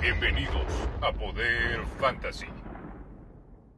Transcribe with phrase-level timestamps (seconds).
[0.00, 0.66] Bienvenidos
[1.00, 2.46] a Poder Fantasy.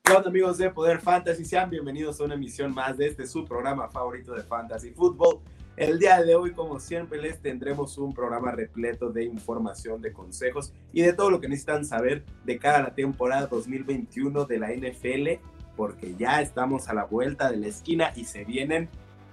[0.09, 1.45] Hola amigos de Poder Fantasy?
[1.45, 5.41] Sean bienvenidos a una emisión más de este su programa favorito de Fantasy Football.
[5.77, 10.75] El día de hoy, como siempre, les tendremos un programa repleto de información, de consejos
[10.93, 14.73] y de todo lo que necesitan saber de cara a la temporada 2021 de la
[14.73, 15.43] NFL,
[15.77, 18.89] porque ya estamos a la vuelta de la esquina y se vienen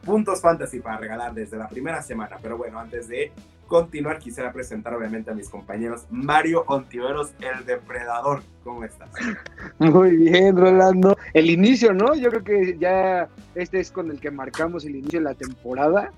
[0.06, 2.38] puntos fantasy para regalar desde la primera semana.
[2.42, 3.34] Pero bueno, antes de
[3.68, 8.42] continuar, quisiera presentar obviamente a mis compañeros Mario Ontiveros, el depredador.
[8.64, 9.10] ¿Cómo estás?
[9.80, 11.18] Muy bien, Rolando.
[11.34, 12.16] El inicio, ¿no?
[12.16, 16.12] Yo creo que ya este es con el que marcamos el inicio de la temporada.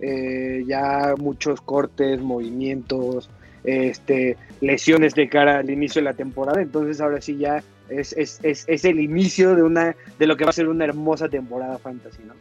[0.00, 3.30] Eh, ya muchos cortes, movimientos,
[3.62, 6.60] este, lesiones de cara al inicio de la temporada.
[6.60, 10.44] Entonces ahora sí ya es, es, es, es el inicio de, una, de lo que
[10.44, 12.34] va a ser una hermosa temporada fantasy, ¿no?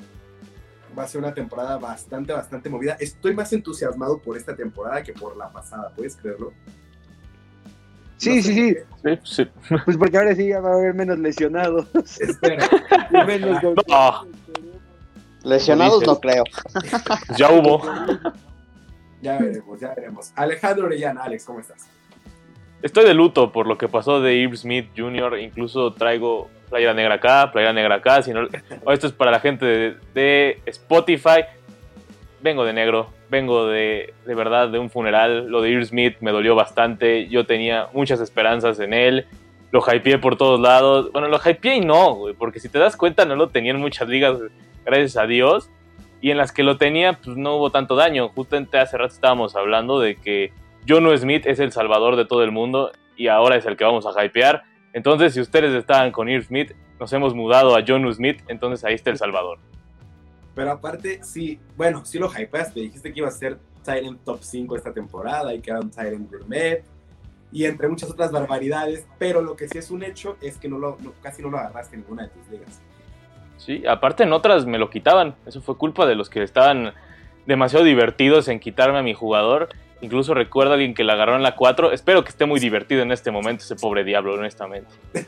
[0.98, 2.98] Va a ser una temporada bastante, bastante movida.
[3.00, 6.54] Estoy más entusiasmado por esta temporada que por la pasada, ¿puedes creerlo?
[8.18, 9.48] Sí, sí, sí, sí, sí.
[9.84, 11.88] Pues porque ahora sí ya va a haber menos lesionados.
[12.22, 12.70] Espera.
[13.28, 14.28] menos no.
[15.44, 16.44] Lesionados no creo.
[17.38, 17.82] ya hubo.
[19.22, 20.32] Ya veremos, ya veremos.
[20.36, 21.86] Alejandro Orellana, Alex, ¿cómo estás?
[22.82, 25.40] Estoy de luto por lo que pasó de Irv Smith Jr.
[25.40, 28.24] Incluso traigo playera negra acá, playera negra acá.
[28.24, 28.32] Si
[28.92, 31.46] esto es para la gente de, Spotify.
[32.42, 35.48] Vengo de negro, vengo de, de verdad de un funeral.
[35.50, 37.28] Lo de Irv Smith me dolió bastante.
[37.30, 39.28] Yo tenía muchas esperanzas en él.
[39.72, 41.12] Lo hypeé por todos lados.
[41.12, 44.10] Bueno, lo hypeé y no, porque si te das cuenta no lo tenía en muchas
[44.10, 44.40] ligas,
[44.84, 45.70] gracias a Dios.
[46.22, 48.30] Y en las que lo tenía, pues no hubo tanto daño.
[48.30, 50.52] Justamente hace rato estábamos hablando de que
[50.88, 54.08] Jono Smith es el salvador de todo el mundo y ahora es el que vamos
[54.08, 54.64] a hypear.
[54.94, 58.94] Entonces, si ustedes estaban con Irv Smith, nos hemos mudado a Jonu Smith, entonces ahí
[58.94, 59.58] está el salvador.
[60.56, 64.76] Pero aparte, sí, bueno, sí lo hypeaste, dijiste que iba a ser Tyrant Top 5
[64.76, 66.84] esta temporada y que era un Tyrant Gourmet
[67.52, 70.78] y entre muchas otras barbaridades, pero lo que sí es un hecho es que no
[70.78, 72.82] lo, casi no lo agarraste en ninguna de tus ligas.
[73.58, 76.94] Sí, aparte en otras me lo quitaban, eso fue culpa de los que estaban
[77.46, 79.70] demasiado divertidos en quitarme a mi jugador
[80.04, 81.94] Incluso recuerdo a alguien que la agarró en la 4.
[81.94, 84.94] Espero que esté muy divertido en este momento ese pobre diablo, honestamente.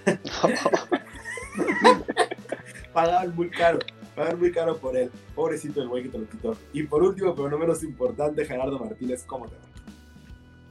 [2.93, 3.79] Pagaban muy caro,
[4.13, 5.09] pagaban muy caro por él.
[5.33, 6.57] Pobrecito el güey que te lo quitó.
[6.73, 9.61] Y por último, pero no menos importante, Gerardo Martínez, ¿cómo te va?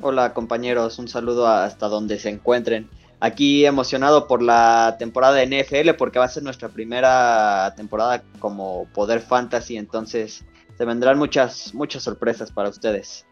[0.02, 2.90] Hola compañeros, un saludo hasta donde se encuentren.
[3.20, 8.86] Aquí emocionado por la temporada de NFL porque va a ser nuestra primera temporada como
[8.92, 10.44] Poder Fantasy, entonces
[10.76, 13.24] se vendrán muchas muchas sorpresas para ustedes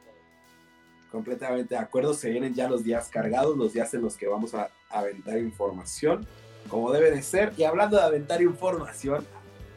[1.13, 2.15] completamente de acuerdo.
[2.15, 6.27] Se vienen ya los días cargados, los días en los que vamos a aventar información,
[6.69, 7.53] como debe de ser.
[7.57, 9.25] Y hablando de aventar información,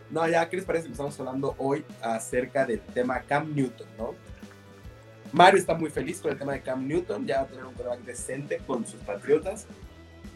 [0.10, 0.88] no, ya, ¿qué les parece?
[0.88, 4.16] Estamos hablando hoy acerca del tema Cam Newton, ¿no?
[5.34, 7.74] Mario está muy feliz con el tema de Cam Newton, ya va a tener un
[7.74, 9.68] quarterback decente con sus Patriotas.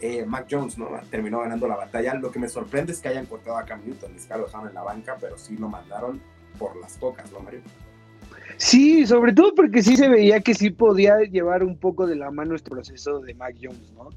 [0.02, 0.90] Eh, Mac Jones, ¿no?
[1.10, 2.14] Terminó ganando la batalla.
[2.16, 4.68] Lo que me sorprende es que hayan cortado a Cam Newton, ni siquiera lo dejaron
[4.68, 6.22] en la banca, pero sí lo mandaron
[6.58, 7.62] por las pocas, ¿no, Mario?
[8.58, 12.32] Sí, sobre todo porque sí se veía que sí podía llevar un poco de la
[12.32, 14.10] mano este proceso de Mac Jones, ¿no?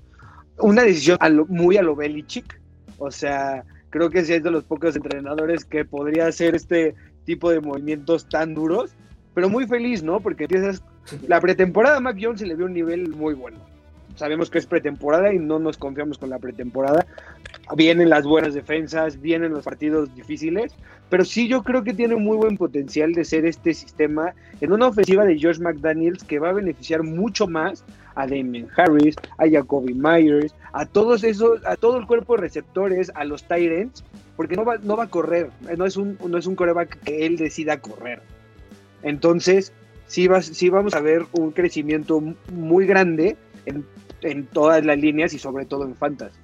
[0.58, 2.60] Una decisión muy a lo Belichick,
[2.98, 6.94] o sea, creo que sí es de los pocos entrenadores que podría hacer este
[7.24, 8.92] tipo de movimientos tan duros,
[9.34, 10.20] pero muy feliz, ¿no?
[10.20, 10.82] Porque empiezas,
[11.26, 13.58] la pretemporada a Mac Jones se le vio un nivel muy bueno.
[14.16, 17.06] Sabemos que es pretemporada y no nos confiamos con la pretemporada,
[17.76, 20.74] vienen las buenas defensas, vienen los partidos difíciles,
[21.08, 24.88] pero sí yo creo que tiene muy buen potencial de ser este sistema en una
[24.88, 27.84] ofensiva de Josh McDaniels que va a beneficiar mucho más
[28.14, 33.10] a Damien Harris, a Jacoby Myers, a todos esos, a todo el cuerpo de receptores,
[33.14, 34.04] a los Tyrants,
[34.36, 37.26] porque no va, no va a correr, no es un, no es un coreback que
[37.26, 38.20] él decida correr.
[39.02, 39.72] Entonces,
[40.06, 42.22] sí, va, sí vamos a ver un crecimiento
[42.52, 43.36] muy grande
[43.66, 43.86] en,
[44.22, 46.38] en todas las líneas y sobre todo en Fantasy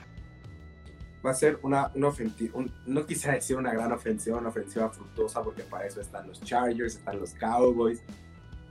[1.24, 5.42] va a ser una, una ofensiva, no quisiera decir una gran ofensiva, una ofensiva fructuosa,
[5.42, 8.02] porque para eso están los Chargers, están los Cowboys.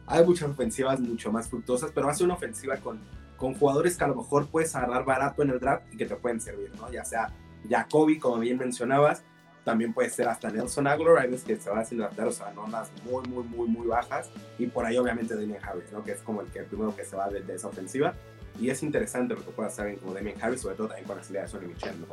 [0.05, 2.99] Hay muchas ofensivas mucho más fructuosas, pero va a ser una ofensiva con,
[3.35, 6.15] con jugadores que a lo mejor puedes agarrar barato en el draft y que te
[6.15, 6.91] pueden servir, ¿no?
[6.91, 7.31] Ya sea
[7.69, 9.23] Jacoby, como bien mencionabas,
[9.65, 12.53] también puede ser hasta Nelson Aguilar, hay veces que se van sin draftar, o sea,
[12.53, 16.05] no las muy, muy, muy, muy bajas, y por ahí obviamente Damien Harris, ¿no?
[16.05, 18.13] Que es como el, que, el primero que se va de, esa ofensiva,
[18.59, 21.23] y es interesante lo que pueda hacer como Damien Harris, sobre todo también con la
[21.23, 22.07] salida de Sonny Michel, ¿no?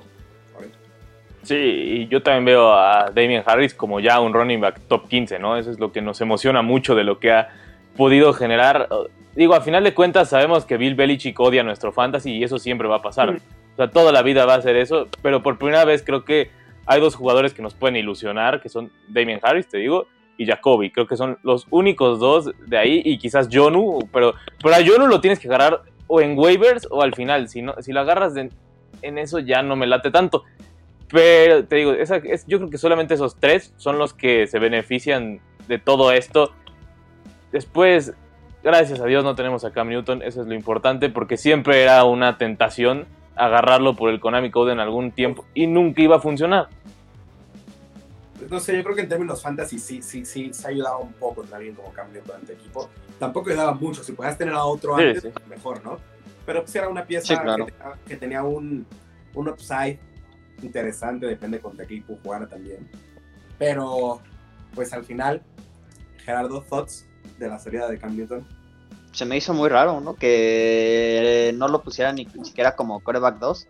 [1.42, 5.38] Sí, y yo también veo a Damien Harris como ya un running back top 15,
[5.38, 5.56] ¿no?
[5.58, 7.48] Eso es lo que nos emociona mucho de lo que ha
[7.96, 8.88] podido generar.
[9.34, 12.88] Digo, a final de cuentas sabemos que Bill Belichick odia nuestro fantasy y eso siempre
[12.88, 13.30] va a pasar.
[13.30, 16.50] O sea, toda la vida va a ser eso, pero por primera vez creo que
[16.86, 20.06] hay dos jugadores que nos pueden ilusionar, que son Damien Harris, te digo,
[20.38, 20.90] y Jacoby.
[20.90, 25.06] Creo que son los únicos dos de ahí y quizás Jonu, pero, pero a Jonu
[25.08, 25.82] lo tienes que agarrar
[26.14, 27.48] o en waivers o al final.
[27.48, 30.44] Si, no, si lo agarras en eso ya no me late tanto.
[31.08, 34.58] Pero te digo, esa, es, yo creo que solamente esos tres son los que se
[34.58, 36.52] benefician de todo esto.
[37.52, 38.14] Después,
[38.62, 42.04] gracias a Dios no tenemos a Cam Newton, eso es lo importante, porque siempre era
[42.04, 43.06] una tentación
[43.36, 46.68] agarrarlo por el Konami Code en algún tiempo y nunca iba a funcionar.
[48.50, 51.12] No sé, yo creo que en términos fantasy sí, sí, sí, se ha ayudado un
[51.14, 52.88] poco también como Cam Newton ante equipo.
[53.18, 55.98] Tampoco ayudaba mucho, si podías tener a otro antes, mejor, ¿no?
[56.44, 57.42] Pero pues era una pieza
[58.06, 58.86] que, tenía un,
[59.34, 59.98] un upside
[60.62, 62.88] interesante, depende con qué equipo jugara también.
[63.58, 64.20] Pero,
[64.74, 65.42] pues al final,
[66.18, 67.06] Gerardo, thoughts
[67.38, 68.46] de la salida de Cam Newton.
[69.12, 70.16] Se me hizo muy raro, ¿no?
[70.16, 73.68] Que no lo pusieran ni siquiera como coreback 2.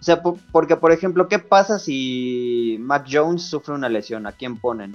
[0.00, 4.26] O sea, porque por ejemplo, ¿qué pasa si Mac Jones sufre una lesión?
[4.26, 4.94] ¿A quién ponen?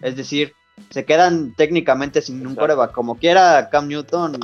[0.00, 0.54] Es decir,
[0.90, 2.92] se quedan técnicamente sin un coreback.
[2.92, 4.38] Como quiera, Cam Newton,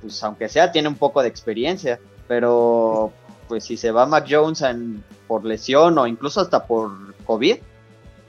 [0.00, 1.98] pues aunque sea, tiene un poco de experiencia.
[2.28, 3.12] Pero
[3.48, 4.62] pues si se va Mac Jones
[5.26, 7.56] por lesión o incluso hasta por COVID,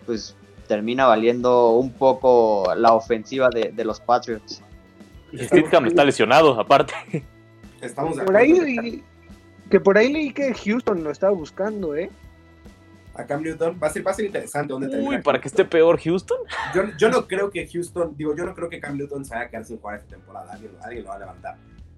[0.05, 0.35] pues
[0.67, 4.61] termina valiendo un poco la ofensiva de, los Patriots.
[5.31, 6.93] Y Stidham está lesionado, aparte.
[7.81, 9.03] Estamos por ahí,
[9.69, 12.09] que por ahí leí que Houston lo estaba buscando, ¿eh?
[13.13, 15.65] A Cam Newton va a ser, va a ser interesante dónde Uy, para que esté
[15.65, 16.37] peor Houston.
[16.73, 19.47] Yo, yo, no creo que Houston, digo, yo no creo que Cam Newton se vaya
[19.47, 20.53] a quedar sin jugar esta temporada.
[20.53, 21.57] Alguien, alguien lo va a levantar.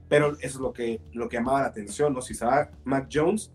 [0.09, 2.21] Pero eso es lo que, lo que llamaba la atención, ¿no?
[2.21, 3.51] Si se va Mac Jones,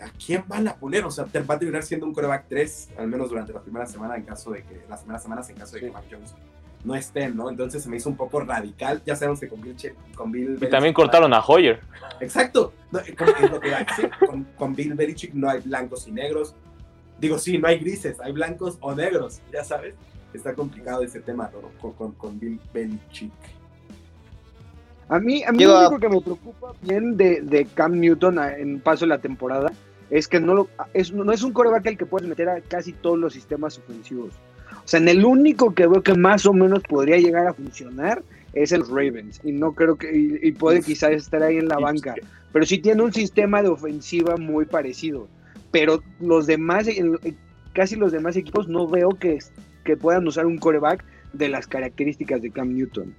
[0.00, 1.04] ¿a quién van a poner?
[1.04, 4.16] O sea, va a terminar siendo un coreback 3, al menos durante la primera semana,
[4.16, 6.34] en caso de que, las primeras semanas, en caso de que Mac Jones
[6.86, 7.50] no estén, ¿no?
[7.50, 9.02] Entonces se me hizo un poco radical.
[9.04, 9.76] Ya sabemos que con Bill,
[10.14, 11.80] con Bill Y también cortaron a Hoyer.
[12.20, 12.72] Exacto.
[14.56, 16.54] con, Bill Belichick no hay blancos y negros.
[17.18, 19.94] Digo, sí, no hay grises, hay blancos o negros, ya sabes.
[20.32, 21.92] Está complicado ese tema ¿no?
[21.94, 23.32] con, con Bill Belichick.
[25.08, 28.80] A mí, a mí lo único que me preocupa bien de, de, Cam Newton en
[28.80, 29.72] paso de la temporada
[30.10, 32.92] es que no, lo, es, no es un coreback al que puedes meter a casi
[32.92, 34.34] todos los sistemas ofensivos.
[34.72, 38.22] O sea, en el único que veo que más o menos podría llegar a funcionar
[38.52, 39.40] es el Ravens.
[39.44, 42.14] Y no creo que, y, puede quizás estar ahí en la banca.
[42.52, 45.28] Pero sí tiene un sistema de ofensiva muy parecido.
[45.70, 46.86] Pero los demás,
[47.72, 49.38] casi los demás equipos no veo que,
[49.84, 53.14] que puedan usar un coreback de las características de Cam Newton.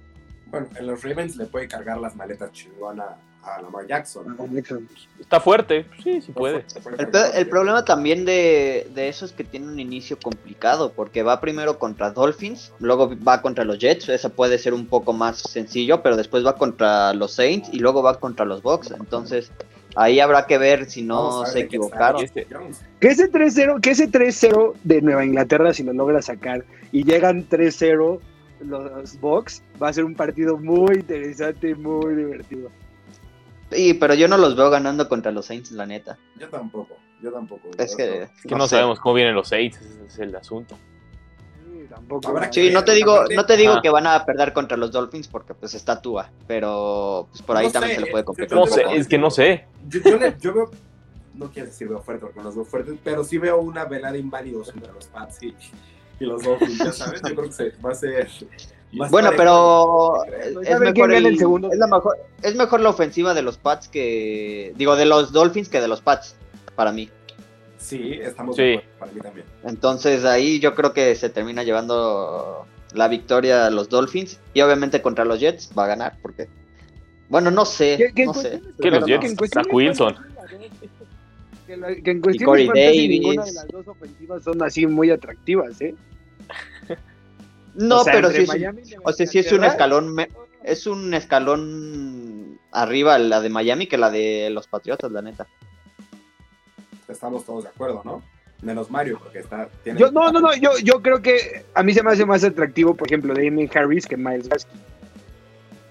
[0.50, 3.16] Bueno, en los Ravens le puede cargar las maletas chingona
[3.56, 4.36] a Lamar Jackson.
[5.20, 6.64] Está fuerte, sí, sí puede.
[7.34, 12.10] El, problema también de, eso es que tiene un inicio complicado, porque va primero contra
[12.10, 16.44] Dolphins, luego va contra los Jets, esa puede ser un poco más sencillo, pero después
[16.44, 19.50] va contra los Saints y luego va contra los Bucks, entonces
[19.96, 22.24] ahí habrra que ver si no se equivocaron.
[23.00, 27.48] Que ese 3-0, que ese 3-0 de Nueva Inglaterra si lo logra sacar y llegan
[27.48, 28.20] 3-0
[28.60, 32.70] los Bucks, va a ser un partido muy interesante y muy divertido.
[33.70, 36.18] Sí, pero yo no los veo ganando contra los Saints, la neta.
[36.38, 37.68] Yo tampoco, yo tampoco.
[37.76, 40.76] Es que, no, sabemos cómo vienen los Saints, ese es el asunto.
[41.64, 42.34] Sí, tampoco.
[42.50, 45.54] Sí, no te digo, no te digo que van a perder contra los Dolphins porque
[45.54, 48.58] pues está Tua, pero pues por ahí también se le puede complicar.
[48.58, 49.66] No sé, es que no sé.
[50.40, 50.70] Yo, veo,
[51.34, 54.70] no quiero decir veo fuerte con los dos fuertes, pero sí veo una velada inválidos
[54.74, 55.54] entre los Pats y,
[56.20, 58.28] y los Dolphins, ya sabes, yo creo que va a ser...
[58.92, 61.70] bueno, pero es mejor, el, segundo?
[61.70, 64.72] Es, la mejor, es mejor la ofensiva de los Pats que...
[64.76, 66.36] Digo, de los Dolphins que de los Pats,
[66.74, 67.10] para mí.
[67.78, 68.80] Sí, estamos sí.
[68.98, 69.46] para mí también.
[69.64, 75.02] Entonces ahí yo creo que se termina llevando la victoria a los Dolphins y obviamente
[75.02, 76.48] contra los Jets va a ganar porque...
[77.28, 78.62] Bueno, no sé, no sé.
[78.80, 80.16] Que los Jets, está Wilson.
[81.66, 83.10] Que, en cuestión de Davis.
[83.10, 85.94] ninguna de las dos ofensivas son así muy atractivas, ¿eh?
[87.78, 90.16] No, pero sí es, o sea, sí es un escalón,
[90.64, 95.46] es un escalón arriba la de Miami que la de los Patriotas, la neta.
[97.08, 98.22] Estamos todos de acuerdo, ¿no?
[98.60, 99.68] Menos Mario, porque está.
[99.84, 102.94] Yo, no, no, no, yo, yo creo que a mí se me hace más atractivo,
[102.94, 104.80] por ejemplo, Damien Harris que Miles Gaskin.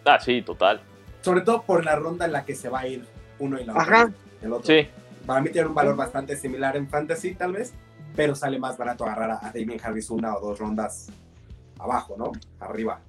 [0.05, 0.81] Ah, sí, total.
[1.21, 3.05] Sobre todo por la ronda en la que se va a ir
[3.39, 4.11] uno y la Ajá.
[4.41, 4.65] El otro.
[4.65, 4.87] Sí
[5.27, 7.73] para mí tiene un valor bastante similar en fantasy, tal vez,
[8.15, 11.09] pero sale más barato agarrar a, Damien Harris una o dos rondas
[11.79, 12.31] abajo, ¿no?
[12.59, 12.99] Arriba,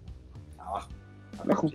[0.59, 0.89] abajo.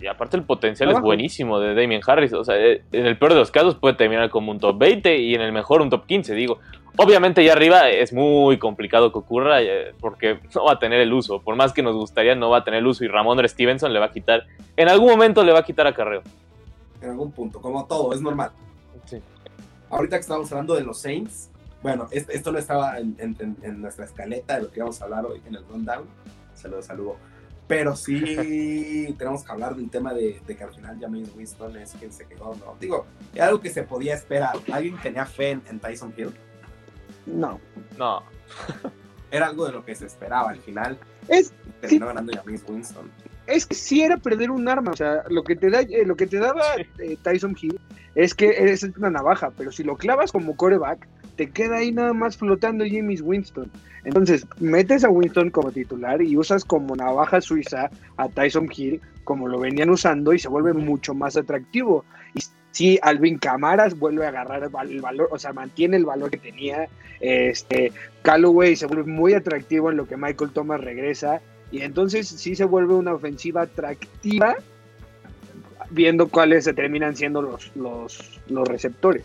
[0.01, 2.33] Y aparte el potencial es buenísimo de Damien Harris.
[2.33, 5.17] O sea, eh, en el peor de los casos puede terminar como un top 20
[5.17, 6.59] y en el mejor un top 15, digo.
[6.97, 11.13] Obviamente ya arriba es muy complicado que ocurra eh, porque no va a tener el
[11.13, 11.41] uso.
[11.41, 13.99] Por más que nos gustaría, no va a tener el uso y Ramón Stevenson le
[13.99, 14.45] va a quitar,
[14.75, 16.21] en algún momento le va a quitar a Carreo.
[17.01, 18.51] En algún punto, como todo, es normal.
[19.05, 19.21] Sí
[19.93, 21.49] ahorita que estábamos hablando de los Saints,
[21.81, 25.55] bueno, esto no estaba en, nuestra escaleta de lo que íbamos a hablar hoy en
[25.55, 26.05] el rundown.
[26.63, 27.17] Saludos, saludos.
[27.67, 31.77] Pero sí tenemos que hablar de un tema de, de que al final James Winston
[31.77, 32.75] es quien se quedó, ¿no?
[32.79, 33.05] Digo,
[33.35, 34.55] era algo que se podía esperar.
[34.71, 36.31] ¿Alguien tenía fe en, en Tyson Hill?
[37.25, 37.59] No.
[37.97, 38.23] No.
[39.31, 40.97] Era algo de lo que se esperaba al final.
[41.27, 43.09] Es, Terminó ganando James Winston.
[43.47, 44.91] es que sí era perder un arma.
[44.91, 46.63] O sea, lo que te da, eh, lo que te daba
[46.99, 47.79] eh, Tyson Hill
[48.13, 52.13] es que eres una navaja, pero si lo clavas como coreback, te queda ahí nada
[52.13, 53.71] más flotando James Winston.
[54.03, 59.47] Entonces, metes a Winston como titular y usas como navaja suiza a Tyson Hill, como
[59.47, 62.03] lo venían usando, y se vuelve mucho más atractivo.
[62.35, 66.37] Y sí, Alvin Camaras vuelve a agarrar el valor, o sea, mantiene el valor que
[66.37, 66.87] tenía.
[67.19, 71.41] Este, Callaway se vuelve muy atractivo en lo que Michael Thomas regresa.
[71.71, 74.55] Y entonces sí se vuelve una ofensiva atractiva,
[75.89, 79.23] viendo cuáles se terminan siendo los, los, los receptores.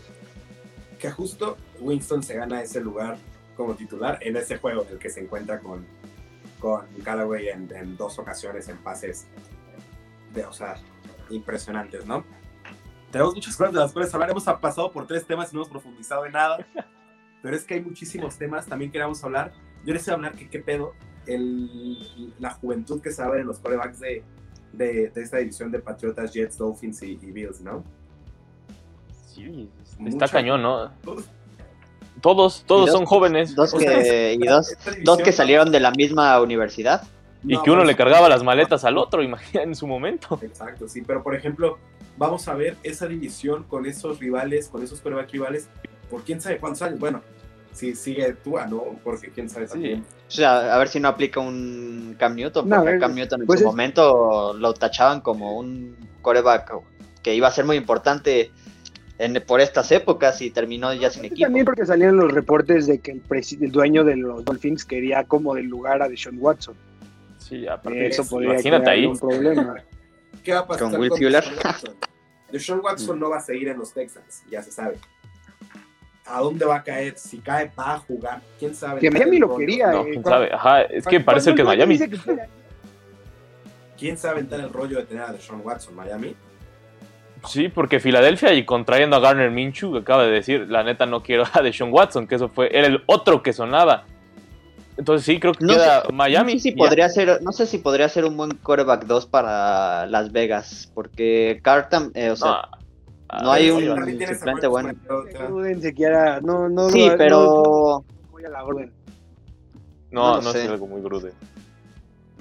[0.97, 3.17] Que justo Winston se gana ese lugar
[3.55, 5.85] como titular en ese juego en el que se encuentra con,
[6.59, 9.27] con Callaway en, en dos ocasiones en pases
[10.33, 10.75] de, o sea,
[11.29, 12.23] impresionantes, ¿no?
[13.11, 14.29] Tenemos muchas cosas de las cuales hablar.
[14.29, 16.65] Hemos pasado por tres temas y no hemos profundizado en nada.
[17.41, 18.67] Pero es que hay muchísimos temas.
[18.67, 19.51] También queríamos hablar.
[19.83, 20.93] Yo les voy a hablar que qué pedo
[21.25, 24.23] el, la juventud que se va a ver en los corebacks de,
[24.73, 27.83] de, de esta división de Patriotas, Jets, Dolphins y, y Bills, ¿no?
[29.25, 30.91] Sí, está Mucha- cañón, ¿no?
[32.21, 33.55] Todos, todos dos- son jóvenes.
[33.55, 37.03] Dos que, y dos, que salieron de la misma universidad.
[37.43, 40.39] Y No, que uno pero- le cargaba las maletas al otro, imagina en su momento.
[40.41, 41.77] Exacto, sí, pero por ejemplo,
[42.17, 45.69] vamos a ver esa división con esos rivales, con esos quarterback rivales,
[46.09, 46.99] por quién sabe cuántos años.
[46.99, 47.21] Bueno,
[47.71, 48.83] si sigue Tua, ¿no?
[49.03, 50.03] Porque quién sabe también.
[50.27, 53.41] O sea, a ver si no aplica un Cam Newton, No, porque ver, Cam Newton
[53.41, 56.73] en pues su es- momento lo tachaban como un coreback
[57.23, 58.51] que iba a ser muy importante
[59.19, 61.41] en- por estas épocas y terminó ya sin equipo.
[61.45, 63.21] También porque salían los reportes de que el,
[63.61, 66.75] el dueño de los Dolphins quería como del lugar a Deshaun Watson.
[67.37, 69.05] Sí, aparte, Eso Eso, podría imagínate crear ahí.
[69.05, 69.75] un problema.
[70.43, 71.43] ¿Qué va a pasar Con Will Fuller.
[71.43, 71.95] Deshaun Watson?
[72.51, 74.97] Deshaun Watson no va a seguir en los Texans, ya se sabe.
[76.25, 77.17] ¿A dónde va a caer?
[77.17, 78.41] Si cae, va a jugar.
[78.59, 78.99] ¿Quién sabe?
[79.01, 79.91] Que Miami lo quería.
[79.91, 80.53] no, eh, quién sabe.
[80.53, 81.99] Ajá, es que parece que es Miami.
[83.97, 85.95] ¿Quién sabe entrar el rollo de tener a Deshaun Watson?
[85.95, 86.35] ¿Miami?
[87.47, 91.23] Sí, porque Filadelfia y contrayendo a Garner Minshew, que acaba de decir, la neta no
[91.23, 94.03] quiero a Deshaun Watson, que eso fue, era el otro que sonaba.
[94.97, 96.53] Entonces sí, creo que No queda sé, Miami.
[96.55, 100.05] No sé, si podría ser, no sé si podría ser un buen coreback 2 para
[100.07, 102.67] Las Vegas, porque Cartam, eh, o sea,
[103.31, 104.91] No, no hay ah, un suplente bueno.
[106.41, 108.91] No, no, sí, pero no, voy a la orden.
[110.11, 110.67] No, No no, lo es sé.
[110.67, 111.31] algo muy Gruden.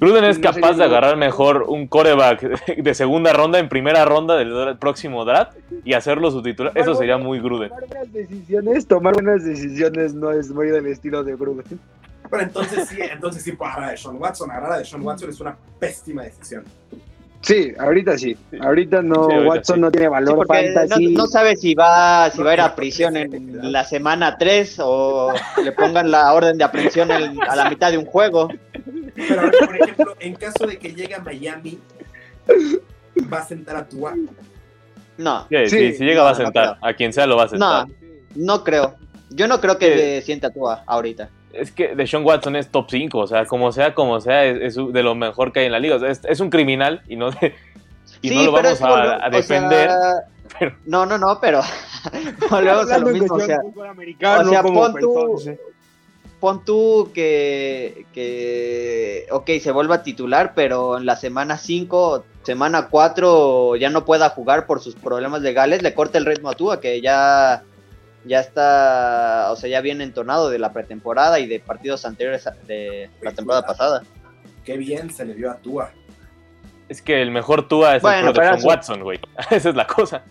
[0.00, 4.78] Gruden es capaz de agarrar mejor un coreback de segunda ronda en primera ronda del
[4.78, 6.73] próximo draft y hacerlo su titular.
[6.76, 7.71] Eso sería muy Gruden.
[7.71, 11.64] Tomar buenas decisiones, tomar buenas decisiones no es muy del estilo de Gruden.
[12.31, 14.50] Pero entonces sí, entonces sí puedo agarrar a Deshaun Watson.
[14.50, 16.64] Agarrar a Deshaun Watson es una pésima decisión.
[17.40, 18.37] Sí, ahorita sí.
[18.61, 19.80] Ahorita no, Sí, ahorita Watson sí.
[19.80, 21.07] no tiene valor porque no, fantasy.
[21.14, 25.33] no sabe si va, si va a ir a prisión en la semana 3 o
[25.62, 28.49] le pongan la orden de aprehensión en- a la mitad de un juego.
[29.14, 31.78] Pero, a por ejemplo, en caso de que llegue a Miami,
[33.33, 34.14] va a sentar a Tua.
[35.16, 36.78] No, Sí, Sí, sí, si llega va a no sentar.
[36.80, 37.87] A quien sea lo va a sentar.
[37.88, 37.95] no,
[38.37, 38.95] no creo.
[39.30, 41.28] Yo no creo que le sienta tú ahorita.
[41.60, 43.18] Es que Deshaun Watson es top 5.
[43.18, 45.78] O sea, como sea, como sea, es, es de lo mejor que hay en la
[45.80, 45.96] liga.
[45.96, 47.54] O sea, es, es un criminal y no, de-
[48.22, 49.90] y no lo vamos volve- a, o defender.
[49.90, 50.12] sea,
[50.58, 51.60] pero- No, no, no, pero
[52.50, 53.34] volvemos a lo mismo.
[53.34, 55.56] O sea, o sea, como pon tú-
[56.40, 63.74] pon tú que, que, ok, se vuelva titular, pero en la semana 5, semana 4
[63.76, 67.00] ya no pueda jugar por sus problemas legales, le corta el ritmo a Tua, que
[67.00, 67.64] ya,
[68.28, 72.52] ya está, o sea, ya viene entonado de la pretemporada y de partidos anteriores a-
[72.66, 74.02] de la temporada pasada.
[74.64, 75.90] Qué bien se le vio a Tua.
[76.88, 79.18] Es que el mejor Tua es Bueno, el pro pero Deshaun eso- Watson, güey.
[79.50, 80.23] Esa es la cosa.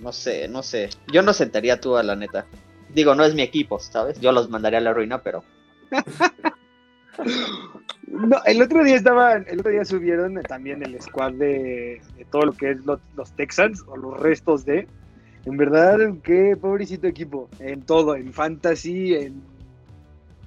[0.00, 0.90] No sé, no sé.
[1.12, 2.46] Yo no sentaría a Tua, la neta.
[2.90, 4.20] Digo, no es mi equipo, ¿sabes?
[4.20, 5.42] Yo los mandaría a la ruina, pero...
[8.06, 12.42] No, el otro día estaba, el otro día subieron también el squad de, de todo
[12.42, 14.88] lo que es los, los Texans o los restos de.
[15.48, 17.48] En verdad, qué pobrecito equipo.
[17.58, 19.42] En todo, en fantasy, en.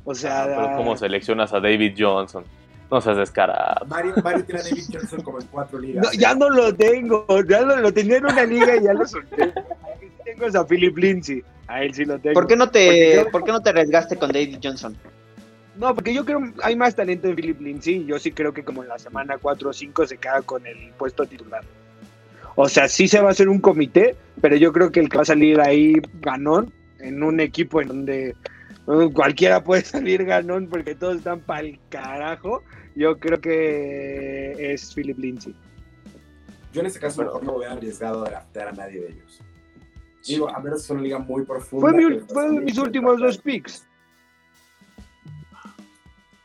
[0.04, 2.44] O sea, Ah, pero ¿cómo seleccionas a David Johnson?
[2.90, 3.86] No seas descarado.
[3.88, 6.06] Mario, Mario tiene a David Johnson como en cuatro ligas.
[6.06, 9.08] no, ya no lo tengo, ya no lo tenía en una liga y ya lo
[9.08, 9.54] solté.
[10.26, 12.34] Tengo es a Philip Lindsay, a él sí lo tengo.
[12.34, 14.96] ¿Por qué no te, yo- ¿por qué no te arriesgaste con David Johnson?
[15.78, 18.06] No, porque yo creo hay más talento en Philip Lindsay.
[18.06, 20.92] Yo sí creo que como en la semana 4 o 5 se queda con el
[20.98, 21.64] puesto titular.
[22.56, 25.18] O sea, sí se va a hacer un comité, pero yo creo que el que
[25.18, 28.36] va a salir ahí ganón en un equipo en donde
[29.14, 32.64] Cualquiera puede salir ganón porque todos están pa'l carajo.
[32.96, 35.56] Yo creo que es Philip Lindsay.
[36.74, 39.42] Yo en este caso Pero- no voy a arriesgado a draftear a nadie de ellos.
[40.28, 41.90] Digo, a menos que es una liga muy profunda.
[41.90, 43.86] Fue, mi, fue de mis últimos dos picks.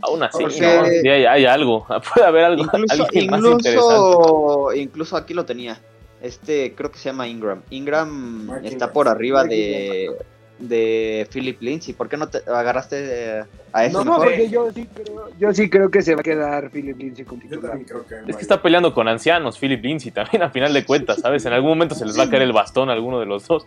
[0.03, 1.87] Aún así, Porque- no, sí hay, hay algo.
[2.15, 2.63] Puede haber algo.
[2.65, 3.71] Incluso, alguien más interesante.
[3.73, 5.81] incluso, incluso aquí lo tenía.
[6.21, 7.63] Este creo que se llama Ingram.
[7.71, 8.09] Ingram
[8.47, 8.93] Mark está Ingram.
[8.93, 10.17] por arriba Mark de,
[10.59, 11.95] de Philip Lindsay.
[11.95, 15.53] ¿Por qué no te agarraste eh, a ese No, No, porque yo sí, creo, yo
[15.53, 17.61] sí creo que se va a quedar Philip Lindsay Yo titular.
[17.71, 18.15] también creo que.
[18.31, 21.45] Es que está peleando con ancianos, Philip Lindsay también, a final de cuentas, ¿sabes?
[21.45, 23.67] En algún momento se les va a caer el bastón a alguno de los dos.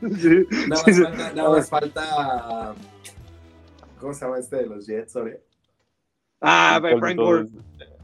[0.00, 1.02] Sí, Nada sí, más, sí.
[1.02, 2.74] falta, nada más falta.
[4.00, 5.12] ¿Cómo se llama este de los Jets?
[5.12, 5.34] Sorry.
[6.40, 7.46] Ah, Frank Gore.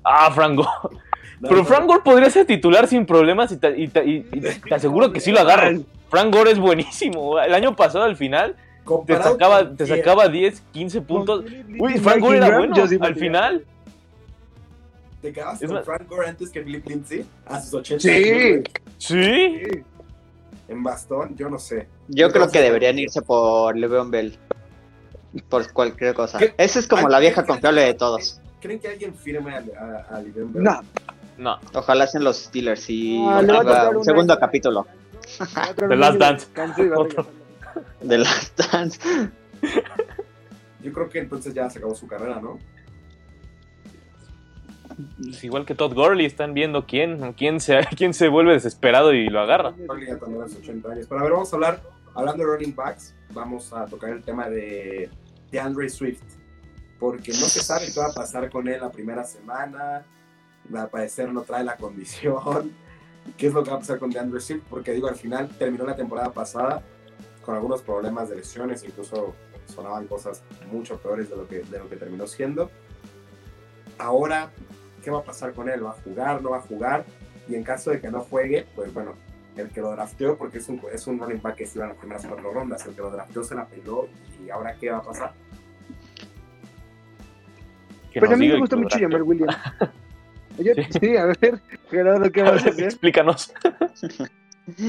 [0.02, 0.98] Ah, Frank Gore.
[1.48, 4.58] Pero Frank Gore podría ser titular sin problemas y te, y te- y- y te
[4.74, 5.80] aseguro que sí lo agarro.
[6.10, 7.40] Frank Gore es buenísimo.
[7.40, 8.56] El año pasado al final
[9.06, 11.44] te sacaba, te sacaba 10, 15 puntos.
[11.78, 12.74] Uy, Frank Gore era bueno.
[13.00, 13.64] Al final,
[15.22, 17.24] ¿Te quedabas con Frank Gore antes que Philip Lindsay?
[17.46, 18.22] A sus 80 Sí.
[18.22, 18.62] sí.
[18.98, 19.82] Sí.
[20.68, 21.88] En bastón, yo no sé.
[22.08, 24.36] Yo creo que deberían irse por Le'Veon Bell.
[25.48, 26.38] Por cualquier cosa.
[26.58, 28.40] Esa es como la vieja ¿creen confiable de todos.
[28.60, 29.62] ¿Creen que alguien firme a,
[30.10, 30.62] a, a Le'Veon Bell?
[30.62, 30.80] No,
[31.38, 31.58] No.
[31.74, 34.86] Ojalá sean los Steelers y Ah, le va a haga tocar un una- segundo capítulo
[35.88, 36.46] The Last Dance.
[38.02, 39.00] de Last Dance.
[40.82, 42.58] Yo creo que entonces ya se acabó su carrera, ¿no?
[45.28, 49.28] Es igual que Todd Gurley, están viendo quién, quién, se, quién se vuelve desesperado y
[49.28, 49.72] lo agarra.
[49.74, 51.06] Probably ya también a los 80 años.
[51.08, 51.82] Pero a ver, vamos a hablar,
[52.14, 55.10] hablando de running backs, vamos a tocar el tema de,
[55.50, 56.22] de Andre Swift.
[57.00, 60.04] Porque no se sabe qué va a pasar con él la primera semana.
[60.72, 62.72] Al parecer no trae la condición.
[63.36, 64.62] ¿Qué es lo que va a pasar con DeAndre Swift?
[64.68, 66.82] Porque digo, al final terminó la temporada pasada
[67.42, 69.34] con algunos problemas de lesiones, incluso
[69.66, 72.70] sonaban cosas mucho peores de lo que, de lo que terminó siendo.
[73.98, 74.50] Ahora,
[75.02, 75.84] ¿qué va a pasar con él?
[75.84, 76.42] ¿Va a jugar?
[76.42, 77.04] ¿No va a jugar?
[77.48, 79.14] Y en caso de que no juegue, pues bueno,
[79.56, 81.90] el que lo drafteó, porque es un, es un running back que se iba en
[81.90, 84.08] las primeras cuatro rondas, el que lo drafteó se la peló
[84.44, 85.32] y ahora ¿qué va a pasar?
[88.14, 89.48] Nos a mí me gusta mucho llamar William.
[90.56, 90.70] Sí.
[91.00, 92.84] sí, a ver, Gerardo, ¿qué vas a hacer?
[92.84, 93.52] Explícanos.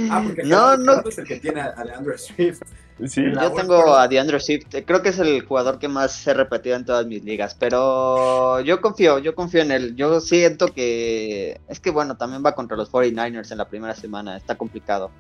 [0.10, 1.10] Ah, porque No, Gerardo- no.
[1.10, 2.62] Es el que tiene a, a DeAndre Swift.
[3.08, 3.24] Sí.
[3.34, 6.86] Yo tengo a DeAndre Swift, creo que es el jugador que más he repetido en
[6.86, 9.96] todas mis ligas, pero yo confío, yo confío en él.
[9.98, 14.38] Yo siento que es que bueno, también va contra los 49ers en la primera semana,
[14.38, 15.12] está complicado.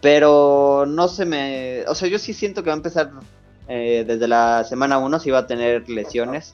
[0.00, 3.10] Pero no se me, o sea, yo sí siento que va a empezar
[3.66, 6.52] eh, desde la semana 1 si va a tener lesiones.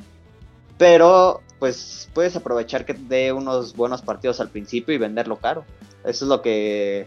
[0.79, 5.65] Pero pues puedes aprovechar que dé unos buenos partidos al principio y venderlo caro.
[6.05, 7.07] Eso es lo que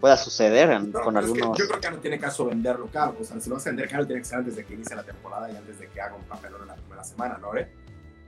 [0.00, 2.46] pueda suceder en- No, con pero es que algunos yo creo que no tiene caso
[2.46, 3.14] venderlo caro.
[3.20, 4.96] O sea, si lo vas a vender caro, tiene que ser antes de que inicie
[4.96, 7.54] la temporada y antes de que haga un papelón en la primera semana, ¿no?
[7.58, 7.68] eh?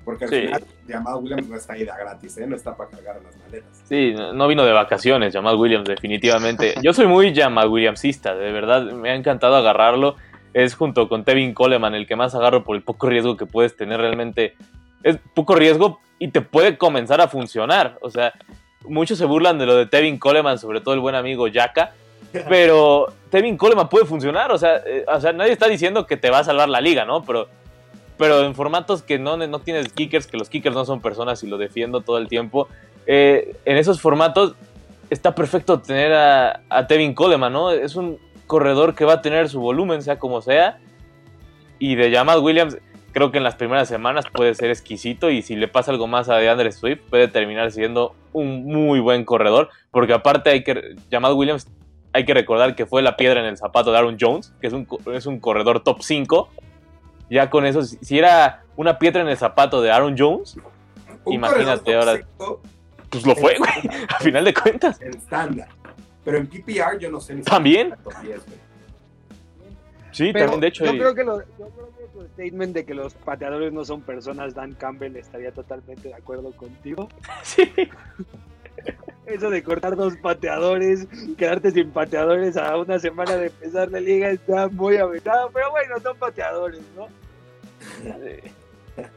[0.04, 0.40] Porque al Sí.
[0.42, 2.46] final, llamado Williams no está ahí de gratis, ¿eh?
[2.46, 3.70] No está para cargar las maletas.
[3.88, 6.74] Sí, no vino de vacaciones, Jamal Williams, definitivamente.
[6.84, 10.16] Yo soy muy Jamal Williamsista, de verdad, me ha encantado agarrarlo.
[10.52, 13.74] Es junto con Tevin Coleman el que más agarro por el poco riesgo que puedes
[13.74, 14.54] tener realmente.
[15.02, 17.98] Es poco riesgo y te puede comenzar a funcionar.
[18.00, 18.32] O sea,
[18.84, 21.92] muchos se burlan de lo de Tevin Coleman, sobre todo el buen amigo Yaka.
[22.48, 24.50] Pero Tevin Coleman puede funcionar.
[24.52, 27.04] O sea, eh, o sea, nadie está diciendo que te va a salvar la liga,
[27.04, 27.22] ¿no?
[27.24, 27.48] Pero,
[28.18, 31.46] pero en formatos que no, no tienes kickers, que los kickers no son personas y
[31.46, 32.68] lo defiendo todo el tiempo.
[33.06, 34.54] eh, en esos formatos
[35.10, 37.70] está perfecto tener a, a Tevin Coleman, ¿no?
[37.70, 40.78] Es un corredor que va a tener su volumen, sea como sea.
[41.78, 42.78] Y de Jamal Williams,
[43.16, 45.30] creo que en las primeras semanas puede ser exquisito.
[45.30, 49.24] Y si le pasa algo más a DeAndre Swift, puede terminar siendo un muy buen
[49.24, 49.70] corredor.
[49.90, 51.66] Porque aparte, hay que, Jamal Williams,
[52.12, 54.74] hay que recordar que fue la piedra en el zapato de Aaron Jones, que es
[54.74, 56.50] un, es un corredor top 5.
[57.30, 60.58] Ya con eso, si si era una piedra en el zapato de Aaron Jones,
[61.26, 62.20] Imagínate ahora.
[63.08, 63.70] pues lo fue, güey.
[64.10, 65.00] A final de cuentas.
[65.00, 65.68] En estándar.
[66.22, 67.94] Pero en PPR yo no sé ni si ¿También?
[67.94, 68.65] está top 10, güey.
[70.16, 70.84] Sí, Pero también, de hecho.
[70.86, 73.84] yo, y- creo que lo- yo creo que tu statement de que los pateadores no
[73.84, 77.08] son personas, Dan Campbell estaría totalmente de acuerdo contigo.
[77.42, 77.70] sí.
[79.26, 84.30] Eso de cortar dos pateadores, quedarte sin pateadores a una semana de empezar la liga
[84.30, 87.08] está muy aventado, pero bueno, son pateadores, ¿no?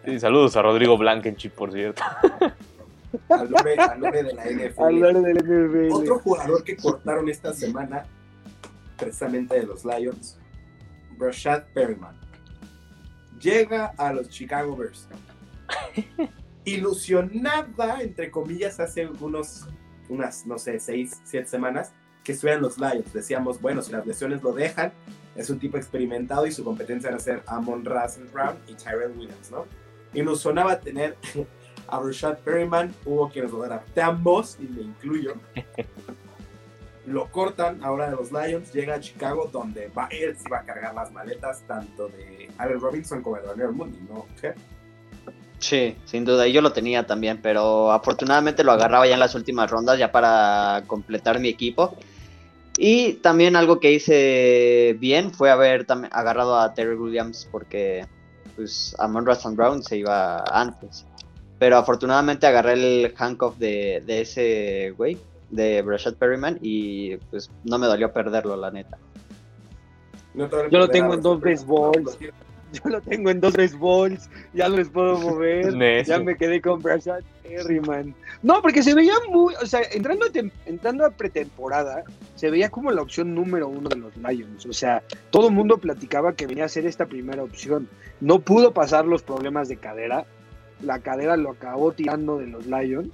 [0.05, 2.01] Sí, saludos a Rodrigo Blankenship, por cierto.
[3.29, 5.23] Al nombre de la NFL.
[5.23, 5.93] Del NFL.
[5.93, 8.05] Otro jugador que cortaron esta semana,
[8.97, 10.38] precisamente de los Lions,
[11.19, 12.15] Brashad Perryman.
[13.39, 15.07] Llega a los Chicago Bears.
[16.65, 19.67] Ilusionada, entre comillas, hace unos,
[20.07, 23.13] unas, no sé, seis, siete semanas, que estuvieran los Lions.
[23.13, 24.91] Decíamos, bueno, si las lesiones lo dejan,
[25.35, 29.51] es un tipo experimentado y su competencia era ser Amon Rasen Brown y Tyrell Williams,
[29.51, 29.65] ¿no?
[30.13, 31.17] Y nos sonaba tener
[31.87, 35.35] a Rashad Perryman, hubo quienes lo adaptamos, y me incluyo.
[37.09, 40.63] Lo cortan ahora de los Lions, llega a Chicago, donde va, él sí va a
[40.63, 44.27] cargar las maletas, tanto de Allen Robinson como de Daniel Mooney, ¿no?
[44.39, 44.53] ¿Qué?
[45.57, 49.33] Sí, sin duda, y yo lo tenía también, pero afortunadamente lo agarraba ya en las
[49.33, 51.97] últimas rondas, ya para completar mi equipo.
[52.77, 58.05] Y también algo que hice bien fue haber agarrado a Terry Williams porque
[58.55, 61.07] pues Amon Russell Brown se iba antes.
[61.57, 65.17] Pero afortunadamente agarré el handcuff de, de ese güey,
[65.49, 68.97] de Brashad Perryman, y pues no me dolió perderlo, la neta.
[70.33, 72.17] Yo lo tengo en dos baseballs.
[72.71, 74.29] Yo lo tengo en dos baseballs.
[74.53, 76.05] Ya no les puedo mover.
[76.05, 78.13] ya me quedé con Brashad Perryman.
[78.43, 79.55] No, porque se veía muy.
[79.55, 80.29] O sea, entrando a,
[80.67, 82.03] entrando a pretemporada,
[82.35, 84.67] se veía como la opción número uno de los Lions.
[84.67, 87.89] O sea, todo el mundo platicaba que venía a ser esta primera opción.
[88.21, 90.27] No pudo pasar los problemas de cadera
[90.81, 93.09] la cadera lo acabó tirando de los Lions,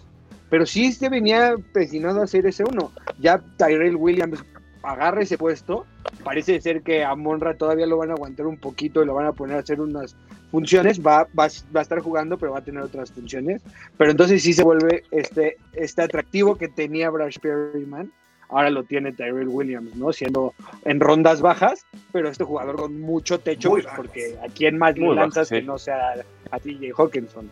[0.50, 2.92] pero sí este venía presionado a ser ese uno.
[3.20, 4.44] Ya Tyrell Williams
[4.84, 5.86] agarra ese puesto,
[6.24, 9.26] parece ser que a Monra todavía lo van a aguantar un poquito y lo van
[9.26, 10.16] a poner a hacer unas
[10.52, 13.62] funciones, va, va, a estar jugando, pero va a tener otras funciones,
[13.98, 18.12] pero entonces sí se vuelve este, este atractivo que tenía Brash Perryman,
[18.50, 20.14] ahora lo tiene Tyrell Williams, ¿no?
[20.14, 20.54] Siendo
[20.86, 25.50] en rondas bajas, pero este jugador con mucho techo, porque a quién más le lanzas
[25.50, 26.14] que no sea
[26.52, 27.50] a TJ Hawkinson.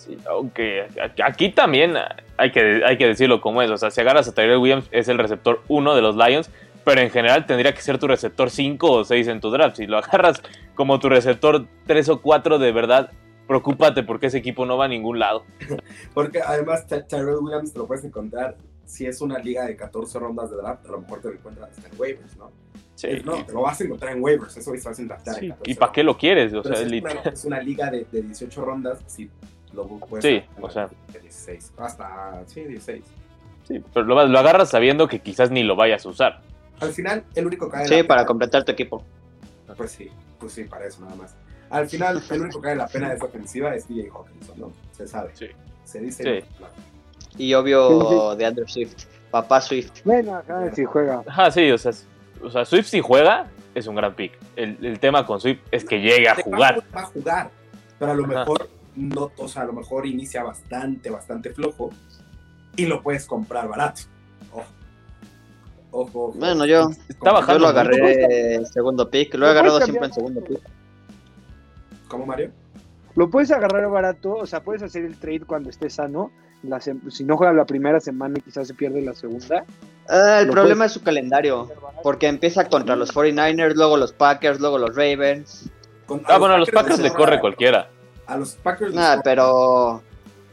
[0.00, 0.86] Sí, aunque
[1.22, 1.94] aquí también
[2.38, 3.70] hay que, hay que decirlo como es.
[3.70, 6.50] O sea, si agarras a Tyrell Williams, es el receptor 1 de los Lions,
[6.84, 9.76] pero en general tendría que ser tu receptor 5 o 6 en tu draft.
[9.76, 10.40] Si lo agarras
[10.74, 13.10] como tu receptor 3 o 4, de verdad,
[13.46, 15.44] preocúpate porque ese equipo no va a ningún lado.
[16.14, 20.50] Porque además Tyrell Williams te lo puedes encontrar si es una liga de 14 rondas
[20.50, 22.50] de draft, a lo mejor te lo encuentras en waivers, ¿no?
[22.94, 23.08] Sí.
[23.24, 25.34] No, te lo vas a encontrar en waivers, eso es fácil draftar.
[25.36, 25.52] Sí.
[25.64, 26.54] ¿Y para qué lo quieres?
[26.54, 29.30] O sea, es, una, liga de, de, 18 rondas, si
[29.72, 30.88] lo puedes Sí, o sea.
[31.12, 33.04] De 16, hasta, sí, 16.
[33.68, 36.40] Sí, pero lo, lo, agarras sabiendo que quizás ni lo vayas a usar.
[36.80, 39.04] Al final, el único que cae Sí, para completar tu equipo.
[39.76, 41.34] Pues sí, pues sí, para eso nada más.
[41.68, 44.72] Al final, el único que cae la pena de esa ofensiva es DJ Hawkinson, ¿no?
[44.92, 45.30] Se sabe.
[45.34, 45.46] Sí.
[45.84, 46.40] Se dice.
[46.40, 46.66] Sí.
[47.38, 50.02] Y obvio de Andrew Swift, papá Swift.
[50.04, 51.22] Bueno, acá si juega.
[51.28, 51.92] Ah, sí, o sea,
[52.42, 54.32] o sea, Swift si juega es un gran pick.
[54.56, 56.82] El, el tema con Swift es que llegue a jugar.
[56.94, 57.50] Va a jugar,
[57.98, 58.68] pero a lo mejor
[59.08, 61.90] no, o sea, a lo mejor inicia bastante, bastante flojo
[62.76, 64.02] y lo puedes comprar barato.
[64.52, 64.64] Ojo.
[65.92, 70.12] Ojo, Bueno, yo, Está bajando, yo lo agarré segundo pick, lo he agarrado siempre en
[70.14, 70.60] segundo pick.
[72.06, 72.52] ¿Cómo, Mario?
[73.16, 76.30] Lo puedes agarrar barato, o sea, puedes hacer el trade cuando esté sano
[77.08, 79.64] si no juega la primera semana y quizás se pierde la segunda.
[80.08, 81.70] Ah, el problema es su calendario,
[82.02, 85.70] porque empieza contra los 49ers, luego los Packers, luego los Ravens.
[86.26, 87.88] ah, bueno, a los Packers le corre cualquiera.
[88.30, 88.94] A los Packers.
[88.94, 90.02] Nah, pero.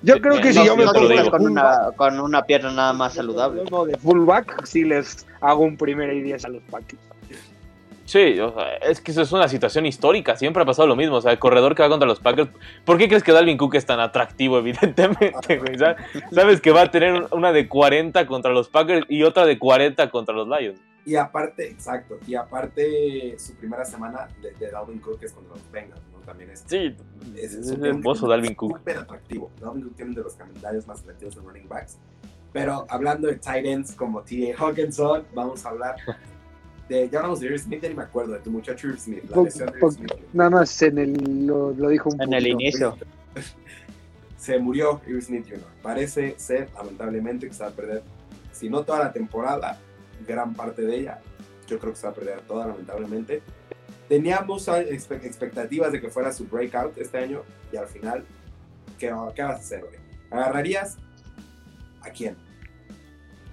[0.01, 3.63] Yo creo que si yo me pongo con una, con una pierna nada más saludable.
[3.63, 7.01] De fullback, si les hago un primer y 10 a los Packers.
[8.07, 11.17] Sí, o sea, es que eso es una situación histórica, siempre ha pasado lo mismo,
[11.17, 12.49] o sea, el corredor que va contra los Packers,
[12.85, 15.77] ¿por qué crees que Dalvin Cook es tan atractivo, evidentemente, güey?
[16.31, 20.09] Sabes que va a tener una de 40 contra los Packers y otra de 40
[20.09, 20.79] contra los Lions.
[21.05, 26.01] Y aparte, exacto, y aparte su primera semana de, Dalvin Cook es contra los Bengals,
[26.13, 26.16] ¿no?
[26.27, 26.63] También es...
[26.67, 26.95] Sí,
[27.35, 28.77] es, es, hermoso Dalvin Cook.
[28.77, 31.97] Súper atractivo, Dalvin Cook tiene uno de los calendarios más atractivos de running backs,
[32.53, 34.55] pero hablando de tight ends como T.A.
[34.55, 35.95] Hawkinson, vamos a hablar
[36.89, 39.41] ya hablamos de Irv Smith, ya ni me acuerdo de tu muchacho Irv Smith, la
[39.43, 40.13] lesión de Smith.
[40.33, 42.97] Nada más en el, lo, dijo un En el inicio.
[44.37, 45.65] Se murió Irv Smith Jr.
[45.81, 48.03] Parece ser, lamentablemente, que se va a perder,
[48.51, 49.79] si no toda la temporada,
[50.25, 51.19] gran parte de ella.
[51.67, 53.41] Yo creo que se va a perder toda, lamentablemente.
[54.07, 57.41] Teníamos expectativas de que fuera su breakout este año
[57.71, 58.23] y al final,
[58.97, 59.83] ¿qué, qué vas a hacer?
[60.31, 60.97] ¿Agarrarías
[62.01, 62.35] a quién?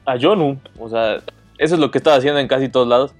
[0.06, 1.16] A Jonu, o sea,
[1.58, 3.14] eso es lo que estaba haciendo en casi todos lados.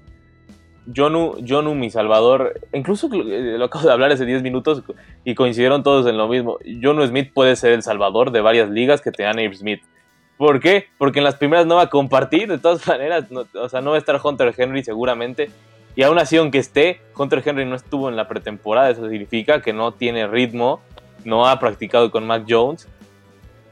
[0.93, 4.83] Jonu, Jonu, mi salvador, incluso eh, lo acabo de hablar hace 10 minutos
[5.23, 6.59] y coincidieron todos en lo mismo.
[6.81, 9.81] Jonu Smith puede ser el salvador de varias ligas que tengan Abe Smith.
[10.37, 10.87] ¿Por qué?
[10.97, 13.95] Porque en las primeras no va a compartir, de todas maneras, o sea, no va
[13.95, 15.49] a estar Hunter Henry seguramente.
[15.95, 19.71] Y aún así, aunque esté, Hunter Henry no estuvo en la pretemporada, eso significa que
[19.71, 20.81] no tiene ritmo,
[21.23, 22.87] no ha practicado con Mac Jones.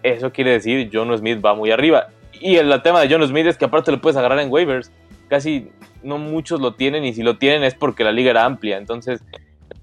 [0.02, 2.08] Eso quiere decir, Jonu Smith va muy arriba.
[2.40, 4.92] Y el tema de Jonu Smith es que aparte lo puedes agarrar en waivers.
[5.30, 5.70] Casi
[6.02, 8.78] no muchos lo tienen y si lo tienen es porque la liga era amplia.
[8.78, 9.24] Entonces,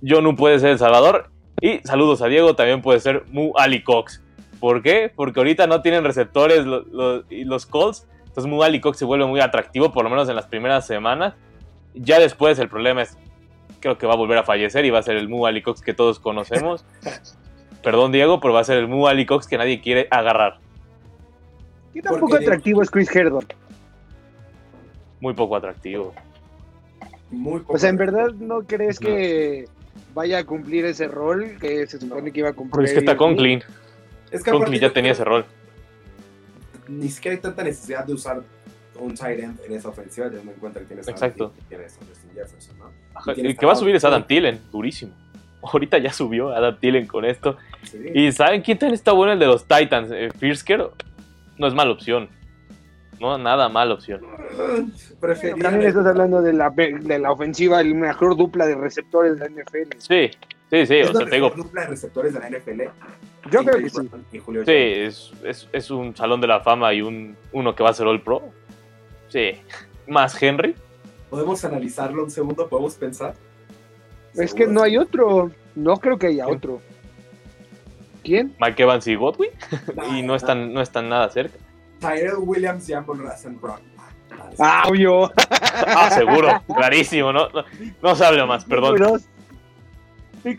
[0.02, 1.30] no puede ser El Salvador.
[1.60, 4.22] Y saludos a Diego, también puede ser Mu Ali Cox.
[4.60, 5.10] ¿Por qué?
[5.14, 7.66] Porque ahorita no tienen receptores los, los, los.
[7.70, 10.86] Entonces Entonces Mu Ali Cox se vuelve muy atractivo, por lo menos en las primeras
[10.86, 11.34] semanas.
[11.94, 13.16] Ya después el problema es,
[13.80, 15.80] creo que va a volver a fallecer y va a ser el Mu Ali Cox
[15.80, 16.84] que todos conocemos.
[17.82, 20.58] Perdón Diego, pero va a ser el Mu Ali Cox que nadie quiere agarrar.
[21.92, 23.46] ¿Qué tan poco atractivo es Chris Herdon?
[25.20, 26.14] Muy poco atractivo.
[27.30, 29.66] Muy poco O sea, ¿en verdad no crees que
[30.14, 32.70] vaya a cumplir ese rol que se supone que iba a cumplir?
[32.70, 33.62] Porque es que está Conklin.
[34.30, 35.44] Es que Conklin ya tenía ese rol.
[36.88, 38.42] Ni siquiera hay tanta necesidad de usar
[39.00, 41.44] un tight end en esa ofensiva, teniendo en cuenta que tienes a Exacto.
[41.44, 42.84] Adam Thielen, que tienes a Justin Jefferson, ¿no?
[43.14, 45.12] Ajá, Y tienes El que va a subir es Adam Thielen, durísimo.
[45.62, 47.56] Ahorita ya subió Adam Thielen con esto.
[47.82, 47.98] Sí.
[48.14, 49.32] ¿Y saben quién también está bueno?
[49.32, 50.10] El de los Titans.
[50.12, 50.90] Eh, Firsker
[51.58, 52.28] no es mala opción.
[53.20, 54.22] No, nada mala opción.
[55.60, 59.62] También estás hablando de la, de la ofensiva, el mejor dupla de receptores de la
[59.62, 59.98] NFL.
[59.98, 60.30] Sí,
[60.70, 60.94] sí, sí.
[60.96, 62.80] Es O la sea, te digo, mejor dupla de receptores de la NFL.
[63.50, 64.10] Yo creo que sí.
[64.64, 67.94] Sí, es, es, es un salón de la fama y un uno que va a
[67.94, 68.42] ser All Pro.
[69.30, 69.52] Sí.
[70.06, 70.74] Más Henry.
[71.30, 73.34] Podemos analizarlo un segundo, podemos pensar.
[74.34, 75.50] Es que no hay otro.
[75.74, 76.56] No creo que haya ¿Quién?
[76.56, 76.82] otro.
[78.22, 78.54] ¿Quién?
[78.60, 79.50] Mike Evans y Godwin.
[79.96, 81.56] Nah, Y no están, no están nada cerca.
[82.00, 83.80] Tyrell Williams y Amon Razan Brown.
[84.58, 85.30] Ah, obvio.
[85.86, 86.62] Ah, seguro.
[86.74, 87.32] Clarísimo.
[87.32, 87.64] No, no,
[88.02, 88.96] no se habla más, perdón.
[88.98, 89.22] Dos.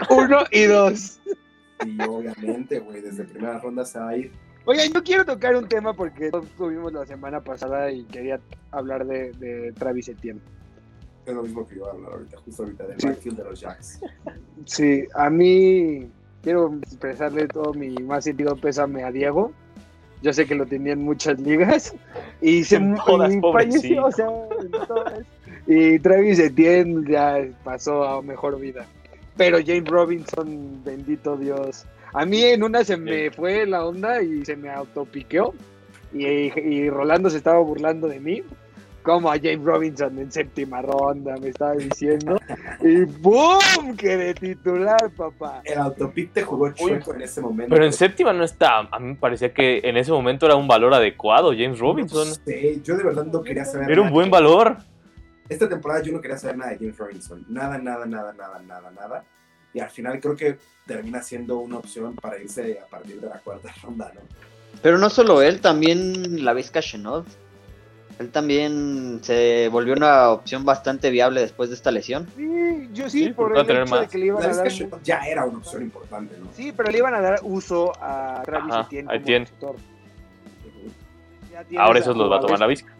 [0.10, 1.20] Uno y dos.
[1.86, 4.32] Y obviamente, güey, desde primera ronda se va a ir.
[4.66, 8.40] Oigan, yo quiero tocar un tema porque tuvimos la semana pasada y quería
[8.72, 10.40] hablar de, de Travis Etienne.
[11.26, 13.08] Es lo mismo que yo hablar ahorita, justo ahorita, del Sí.
[13.08, 14.02] backfield de los Jacks.
[14.66, 16.08] Sí, a mí
[16.44, 19.52] quiero expresarle todo mi más sentido pésame a Diego.
[20.22, 21.96] Yo sé que lo tenía en muchas ligas
[22.42, 24.28] y se todas, y falleció, o sea,
[24.62, 25.26] en todas.
[25.66, 28.86] Y Travis Etienne ya pasó a mejor vida.
[29.38, 31.86] Pero James Robinson, bendito Dios.
[32.14, 35.54] A mí en una se me fue la onda y se me autopiqueó.
[36.14, 38.44] Y, y Rolando se estaba burlando de mí.
[39.04, 42.40] Como a James Robinson en séptima ronda, me estaba diciendo.
[42.82, 43.98] Y ¡boom!
[43.98, 45.62] Que de titular, papá.
[45.64, 47.74] El autopic te jugó chueco en ese momento.
[47.74, 48.80] Pero en séptima no está.
[48.92, 52.28] A mí me parecía que en ese momento era un valor adecuado, James Robinson.
[52.28, 54.78] No sé, yo de verdad no quería saber Era un buen valor.
[55.50, 57.46] Esta temporada yo no quería saber nada de James Robinson.
[57.50, 59.26] Nada, nada, nada, nada, nada, nada.
[59.74, 63.40] Y al final creo que termina siendo una opción para irse a partir de la
[63.40, 64.22] cuarta ronda, ¿no?
[64.82, 67.26] Pero no solo él, también la Vizca Chenot.
[68.20, 72.28] Él también se volvió una opción bastante viable después de esta lesión.
[72.36, 74.72] Sí, yo sí, Sí, por el hecho de que le iban La a dar.
[75.04, 76.48] Ya era una opción importante, ¿no?
[76.56, 79.54] Sí, pero le iban a dar uso a Travis Ajá, Etienne como tienes
[81.78, 82.94] Ahora esos los va a tomar la Vizca.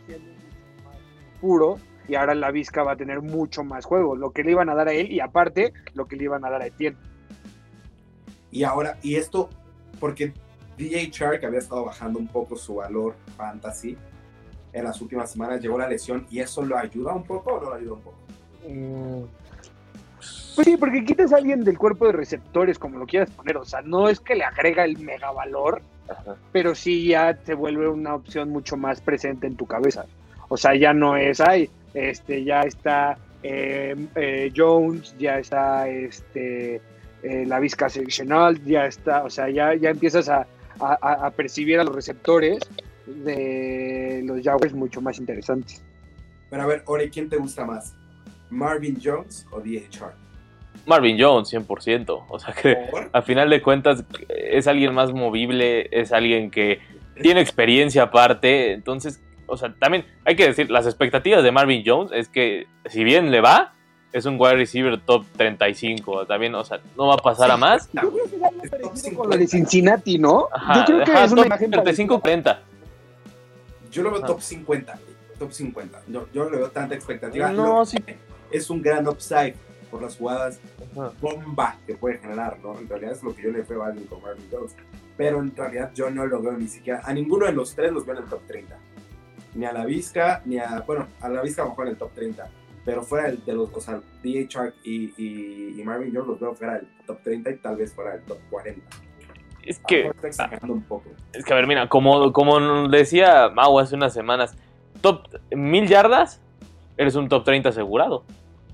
[1.40, 4.16] Puro, y ahora la Vizca va a tener mucho más juego.
[4.16, 6.50] Lo que le iban a dar a él y aparte lo que le iban a
[6.50, 6.98] dar a Etienne.
[8.52, 9.50] Y ahora, y esto,
[10.00, 10.34] porque
[10.78, 13.98] DJ Shark había estado bajando un poco su valor fantasy
[14.74, 17.70] en las últimas semanas, llegó la lesión y eso lo ayuda un poco o no
[17.70, 18.18] lo ayuda un poco.
[20.56, 23.58] Pues sí, porque quitas a alguien del cuerpo de receptores, como lo quieras poner.
[23.58, 26.36] O sea, no es que le agrega el mega valor, Ajá.
[26.52, 30.06] pero sí ya se vuelve una opción mucho más presente en tu cabeza.
[30.50, 36.82] O sea, ya no es, ay, este, ya está eh, eh, Jones, ya está este,
[37.24, 40.48] eh, la Vizca Sectional, ya está, o sea, ya, ya empiezas a,
[40.80, 42.60] a- a percibir a los receptores
[43.06, 45.82] de los Jaguars mucho más interesantes.
[46.50, 47.96] Pero a ver, Ore, ¿quién te gusta más?
[48.50, 50.16] ¿Marvin Jones o Shark?
[50.86, 52.26] Marvin Jones, 100%.
[52.28, 53.10] O sea que ¿Por?
[53.14, 56.80] a final de cuentas es alguien más movible, es alguien que
[57.22, 58.74] tiene experiencia aparte.
[58.74, 59.22] Entonces,
[59.52, 63.32] o sea, también hay que decir, las expectativas de Marvin Jones es que si bien
[63.32, 63.74] le va,
[64.14, 66.26] es un wide receiver top 35.
[66.26, 67.90] También, o sea, no va a pasar a más.
[67.96, 68.24] Ah, güey.
[68.64, 69.48] Es top Con lo de 50.
[69.48, 70.48] Cincinnati, ¿no?
[70.52, 72.60] Ajá, Yo creo que ajá, es una top imagen 35-40.
[73.92, 74.28] Yo lo veo Ajá.
[74.28, 75.06] top 50, güey.
[75.40, 76.02] Top 50.
[76.08, 77.52] Yo, yo no le veo tanta expectativa.
[77.52, 77.98] No, Lo- sí.
[78.52, 79.56] Es un gran upside
[79.90, 80.60] por las jugadas
[80.94, 81.12] Ajá.
[81.22, 82.78] bomba que puede generar, ¿no?
[82.80, 84.76] En realidad es lo que yo le veo a alguien como Marvin Jones.
[85.18, 87.02] Pero en realidad yo no lo veo ni siquiera.
[87.06, 88.78] A ninguno de los tres los veo en el top 30.
[89.56, 90.84] Ni a la Vizca, ni a.
[90.86, 92.48] Bueno, a la Vizca a lo mejor en el top 30.
[92.86, 93.70] Pero fuera del- de los.
[93.74, 94.02] O sea.
[94.24, 97.94] Shark y, y, y Marvin Jones los veo fuera del top 30 y tal vez
[97.94, 98.82] fuera del top 40.
[99.64, 101.10] Es que, mejor está exagerando un poco.
[101.34, 104.56] es que, a ver, mira, como, como decía Mau hace unas semanas,
[105.02, 106.42] top mil yardas,
[106.98, 108.24] eres un top 30 asegurado.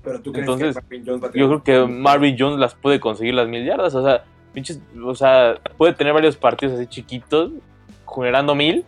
[0.02, 1.46] Pero tú crees Entonces, que Marvin Jones va a tener.
[1.48, 3.94] Yo creo que Marvin Jones las puede conseguir las mil yardas.
[3.94, 7.52] O sea, pinches, o sea, puede tener varios partidos así chiquitos,
[8.14, 8.84] generando mil.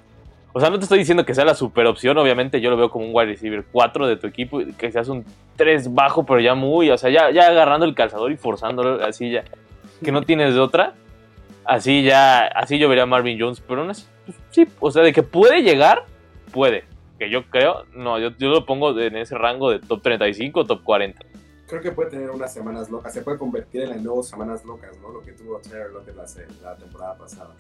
[0.52, 2.18] O sea, no te estoy diciendo que sea la super opción.
[2.18, 5.24] Obviamente, yo lo veo como un wide receiver 4 de tu equipo, que seas un
[5.56, 9.30] 3 bajo, pero ya muy, o sea, ya, ya agarrando el calzador y forzándolo así
[9.30, 9.44] ya,
[10.02, 10.94] que no tienes de otra.
[11.64, 15.02] Así ya, así yo vería a Marvin Jones, pero no es, pues, sí, o sea,
[15.02, 16.04] de que puede llegar,
[16.52, 16.84] puede.
[17.18, 20.82] que yo creo, no, yo, yo lo pongo en ese rango de top 35 top
[20.82, 21.20] 40.
[21.68, 24.98] Creo que puede tener unas semanas locas, se puede convertir en las nuevas semanas locas,
[25.00, 25.10] ¿no?
[25.10, 26.24] Lo que tuvo Tyler Lockett la,
[26.62, 27.54] la temporada pasada.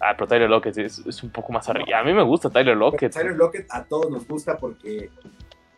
[0.00, 1.98] Ah, pero Tyler Lockett es, es un poco más arriba.
[1.98, 3.12] A mí me gusta Tyler Lockett.
[3.12, 5.10] Tyler Lockett a todos nos gusta porque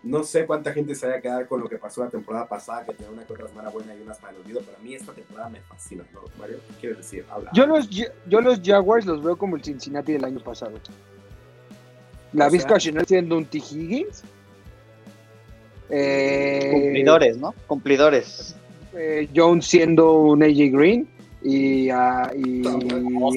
[0.07, 2.85] no sé cuánta gente se vaya a quedar con lo que pasó la temporada pasada,
[2.85, 4.95] que tenía una que otra semana buena y unas para el olvido, pero a mí
[4.95, 6.21] esta temporada me fascina, ¿no?
[6.39, 7.25] Mario, ¿qué quieres decir?
[7.29, 7.51] Habla.
[7.53, 10.73] Yo los, yo los Jaguars los veo como el Cincinnati del año pasado.
[12.33, 13.59] La Vizca Chanel siendo un T.
[13.59, 14.23] Higgins.
[15.91, 17.55] Eh, Cumplidores, ¿no?
[17.67, 18.57] Cumplidores.
[18.95, 21.09] Eh, Jones siendo un AJ Green.
[21.49, 22.63] Y, uh, y,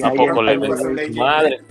[0.00, 1.60] tampoco le madre.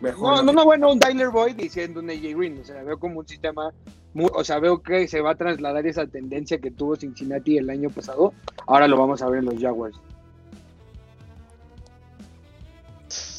[0.00, 2.58] No, no, no, bueno, un Tyler Boyd diciendo un AJ Green.
[2.60, 3.72] O sea, veo como un sistema.
[4.14, 7.70] Muy, o sea, veo que se va a trasladar esa tendencia que tuvo Cincinnati el
[7.70, 8.34] año pasado.
[8.66, 9.96] Ahora lo vamos a ver en los Jaguars.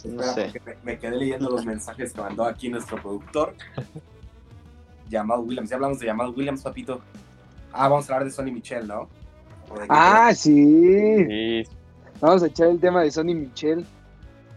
[0.05, 0.53] No sé.
[0.65, 3.55] Me, me, quedé leyendo los mensajes que mandó aquí nuestro productor.
[5.11, 5.69] Jamal Williams.
[5.69, 7.01] Ya hablamos de Jamal Williams, papito.
[7.73, 9.09] Ah, vamos a hablar de Sonny Michel, ¿no?
[9.89, 11.25] Ah, sí.
[11.25, 11.63] sí.
[12.19, 13.85] Vamos a echar el tema de Sonny Michel.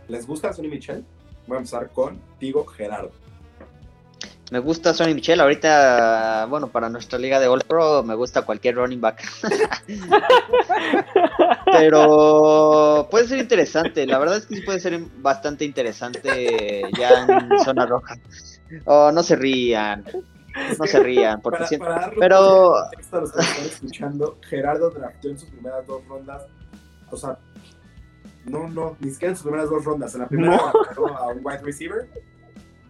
[0.09, 1.05] ¿Les gusta Sonny Michel?
[1.47, 3.11] Voy a empezar contigo, Gerardo.
[4.53, 5.41] Me gusta Sonny Michel.
[5.41, 9.25] Ahorita, bueno, para nuestra liga de All Pro me gusta cualquier running back.
[11.73, 14.07] Pero puede ser interesante.
[14.07, 18.17] La verdad es que sí puede ser bastante interesante ya en zona roja.
[18.85, 20.05] Oh, no se rían.
[20.79, 21.41] No se rían.
[21.41, 21.91] Porque para, siempre...
[21.91, 22.77] para Pero.
[22.77, 22.91] A
[23.21, 26.47] los que están escuchando, Gerardo draftó en sus primeras dos rondas.
[27.11, 27.39] O sea,
[28.47, 30.15] no, no, ni siquiera en sus primeras dos rondas.
[30.15, 30.57] En la primera
[30.97, 31.07] no.
[31.07, 32.09] a un wide receiver.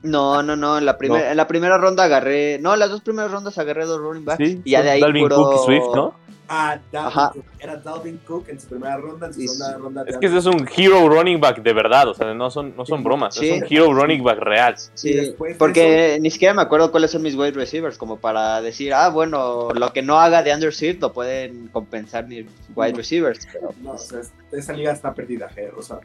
[0.03, 0.79] No, no, no.
[0.79, 1.31] En la, primer, no.
[1.31, 2.59] en la primera ronda agarré.
[2.61, 4.45] No, las dos primeras rondas agarré dos running backs.
[4.45, 5.01] Sí, y ya de ahí.
[5.01, 5.37] Dalvin puro...
[5.37, 6.26] Cook y Swift, ¿no?
[6.49, 7.45] Ah, Dalvin Cook.
[7.59, 10.05] Era Dalvin Cook en su primera ronda, en su segunda ronda.
[10.07, 12.87] Es que ese es un hero running back de verdad, o sea, no son, no
[12.87, 13.49] son bromas, Sí.
[13.49, 14.75] es un hero running back real.
[14.95, 19.09] Sí, porque ni siquiera me acuerdo cuáles son mis wide receivers, como para decir, ah,
[19.09, 22.99] bueno, lo que no haga de Underseed lo pueden compensar mis wide No.
[22.99, 23.47] receivers.
[23.53, 24.21] pero, No, o sea,
[24.53, 25.73] esa liga está perdida, Ger.
[25.77, 25.99] O sea,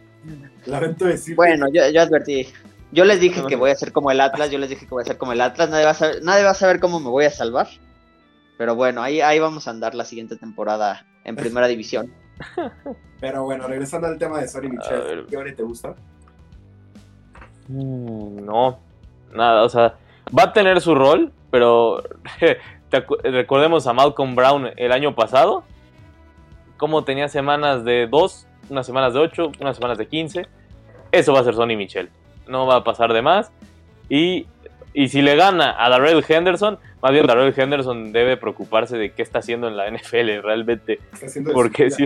[0.65, 1.35] lamento decir.
[1.35, 2.47] bueno, yo, yo advertí.
[2.91, 5.03] Yo les dije que voy a ser como el Atlas, yo les dije que voy
[5.03, 7.09] a ser como el Atlas, nadie va a saber, nadie va a saber cómo me
[7.09, 7.67] voy a salvar.
[8.61, 12.13] Pero bueno, ahí, ahí vamos a andar la siguiente temporada en primera división.
[13.19, 15.25] Pero bueno, regresando al tema de Sonny A Michel, ver.
[15.27, 15.95] ¿qué hora te gusta?
[17.67, 18.77] Mm, No,
[19.33, 19.95] nada, o sea,
[20.37, 22.03] va a tener su rol, pero
[23.23, 25.63] recordemos a Malcolm Brown el año pasado,
[26.77, 30.45] cómo tenía semanas de 2, unas semanas de 8, unas semanas de 15.
[31.11, 32.11] Eso va a ser Sonny Michel,
[32.47, 33.51] no va a pasar de más.
[34.07, 34.45] Y,
[34.93, 39.21] y si le gana a Darrell Henderson, más bien Darrell Henderson debe preocuparse de qué
[39.21, 42.05] está haciendo en la NFL realmente, Está haciendo porque sí,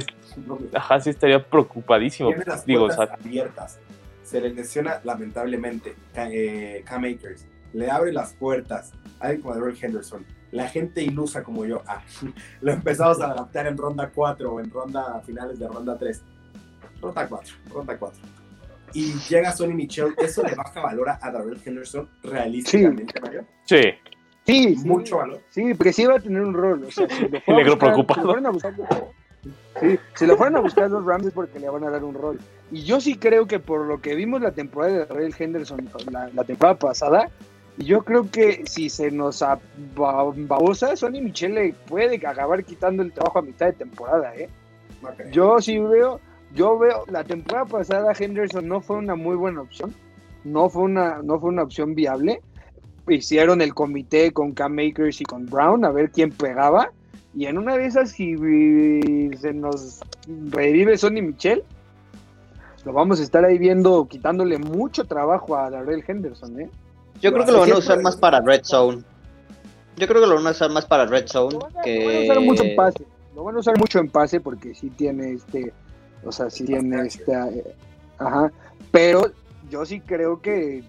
[0.74, 2.30] ajá, sí estaría preocupadísimo.
[2.30, 3.80] Tiene las Digo, o puertas sea, abiertas.
[4.24, 7.46] Se le lesiona lamentablemente eh, Cam Akers.
[7.74, 8.94] Le abre las puertas.
[9.20, 10.26] Alguien como Darrell Henderson.
[10.52, 11.82] La gente ilusa como yo.
[11.88, 12.02] ah,
[12.62, 16.22] lo empezamos a adaptar en ronda 4 o en ronda finales de ronda 3.
[17.02, 17.56] Ronda 4.
[17.72, 18.22] Ronda 4.
[18.96, 20.16] Y llega Sonny Michel.
[20.18, 23.46] Eso le baja valor a Darrell Henderson realísticamente, Mario.
[23.66, 23.82] sí,
[24.48, 24.88] Sí, sí.
[24.88, 25.42] Mucho valor.
[25.50, 26.84] Sí, porque sí va a tener un rol.
[26.86, 28.22] O sea, si lo Negro buscar- preocupado.
[28.22, 28.74] Si lo, fueran a buscar,
[29.82, 32.14] sí, si lo fueran a buscar los Rams es porque le van a dar un
[32.14, 32.40] rol.
[32.72, 36.30] Y yo sí creo que por lo que vimos la temporada de Darrell Henderson la,
[36.34, 37.30] la temporada pasada,
[37.78, 39.44] yo creo que si se nos
[39.96, 44.48] babosa, Sonny Michel le puede acabar quitando el trabajo a mitad de temporada, ¿eh?
[45.32, 46.20] Yo sí veo,
[46.54, 49.94] yo veo, la temporada pasada Henderson no fue una muy buena opción,
[50.44, 52.42] no fue una, no fue una opción viable.
[53.08, 56.92] Hicieron el comité con Cam Makers y con Brown a ver quién pegaba.
[57.36, 58.36] Y en una de esas, si
[59.38, 60.00] se nos
[60.52, 61.64] revive Sonny Michel,
[62.86, 66.70] lo vamos a estar ahí viendo, quitándole mucho trabajo a Darrell Henderson, ¿eh?
[67.22, 69.04] Yo creo que lo van a usar más para Red Zone.
[69.98, 71.76] Yo creo que lo van a usar más para Red Zone Lo van a, lo
[71.76, 72.24] van a que...
[72.30, 73.06] usar mucho en pase.
[73.36, 75.74] Lo van a usar mucho en pase porque sí tiene este,
[76.26, 77.76] o sea, sí tiene esta, eh,
[78.18, 78.52] ajá.
[78.92, 79.32] Pero
[79.70, 80.84] yo sí creo que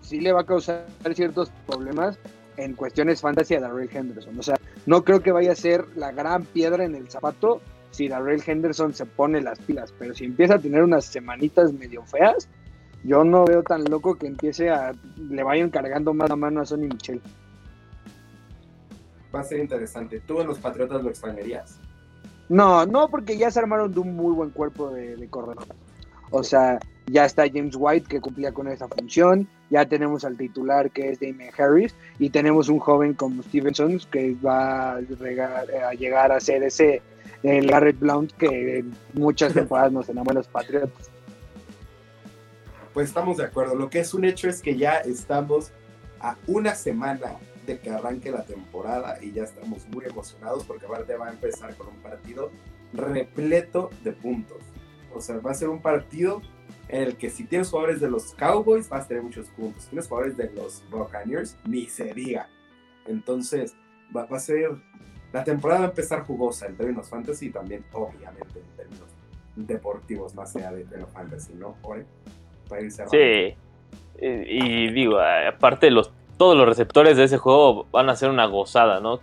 [0.00, 2.18] sí le va a causar ciertos problemas
[2.56, 4.38] en cuestiones fantasy a Darrell Henderson.
[4.38, 4.56] O sea,
[4.86, 8.94] no creo que vaya a ser la gran piedra en el zapato si Darrell Henderson
[8.94, 9.92] se pone las pilas.
[9.98, 12.48] Pero si empieza a tener unas semanitas medio feas,
[13.04, 16.66] yo no veo tan loco que empiece a le vayan cargando más la mano a
[16.66, 17.20] Sonny Michel.
[19.34, 20.20] Va a ser interesante.
[20.20, 21.79] ¿Tú en los Patriotas lo extrañarías?
[22.50, 25.68] No, no, porque ya se armaron de un muy buen cuerpo de, de corredores.
[26.32, 30.90] O sea, ya está James White que cumplía con esa función, ya tenemos al titular
[30.90, 35.94] que es Damien Harris y tenemos un joven como Stevenson que va a, regar- a
[35.94, 37.02] llegar a ser ese
[37.42, 41.08] el Garrett Blount que en muchas temporadas nos enamoró los Patriotas.
[42.92, 43.74] Pues estamos de acuerdo.
[43.76, 45.70] Lo que es un hecho es que ya estamos
[46.20, 47.32] a una semana
[47.70, 51.74] de que arranque la temporada y ya estamos muy emocionados porque aparte va a empezar
[51.76, 52.50] con un partido
[52.92, 54.58] repleto de puntos.
[55.14, 56.42] O sea, va a ser un partido
[56.88, 59.84] en el que si tienes jugadores de los Cowboys vas a tener muchos puntos.
[59.84, 61.88] Si tienes jugadores de los Buccaneers, ni.
[63.06, 63.74] Entonces,
[64.14, 64.70] va, a ser...
[65.32, 69.08] La temporada va a empezar jugosa en términos fantasy y también, obviamente, en términos
[69.54, 71.76] deportivos más allá de, de lo fantasy, ¿no?
[72.68, 73.16] Para ir cerrando.
[73.16, 73.56] Sí.
[74.20, 78.46] Y, y digo, aparte los todos los receptores de ese juego van a ser una
[78.46, 79.20] gozada, ¿no?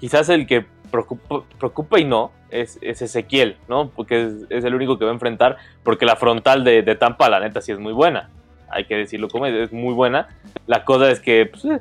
[0.00, 3.90] Quizás el que preocupa, preocupa y no es, es, Ezequiel, ¿no?
[3.90, 7.30] Porque es, es, el único que va a enfrentar, porque la frontal de, de, Tampa,
[7.30, 8.30] la neta, sí es muy buena.
[8.68, 10.26] Hay que decirlo como es, es muy buena.
[10.66, 11.80] La cosa es que, pues, eh,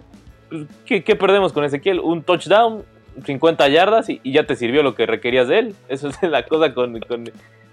[0.50, 2.00] pues, ¿qué, ¿qué, perdemos con Ezequiel?
[2.00, 2.84] Un touchdown,
[3.26, 5.76] 50 yardas y, y, ya te sirvió lo que requerías de él.
[5.90, 7.24] Eso es la cosa con, con,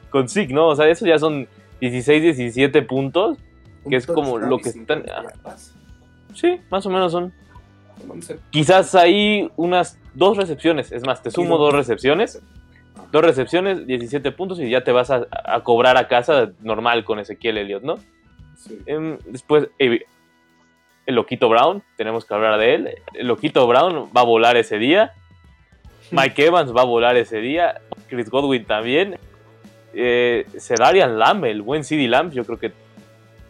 [0.08, 0.68] con Zig, ¿no?
[0.68, 1.46] O sea, eso ya son
[1.82, 3.36] 16, 17 puntos,
[3.86, 5.04] que es como lo que están...
[6.34, 7.32] Sí, más o menos son.
[8.50, 10.92] Quizás hay unas dos recepciones.
[10.92, 12.42] Es más, te sumo dos recepciones.
[13.10, 17.18] Dos recepciones, 17 puntos y ya te vas a, a cobrar a casa normal con
[17.18, 17.96] Ezequiel Elliott, ¿no?
[18.56, 18.78] Sí.
[19.26, 22.94] Después, el Loquito Brown, tenemos que hablar de él.
[23.14, 25.12] El Loquito Brown va a volar ese día.
[26.10, 27.80] Mike Evans va a volar ese día.
[28.08, 29.18] Chris Godwin también.
[29.94, 32.72] Eh, Sedarian Lamb, el buen CD Lamb, yo creo que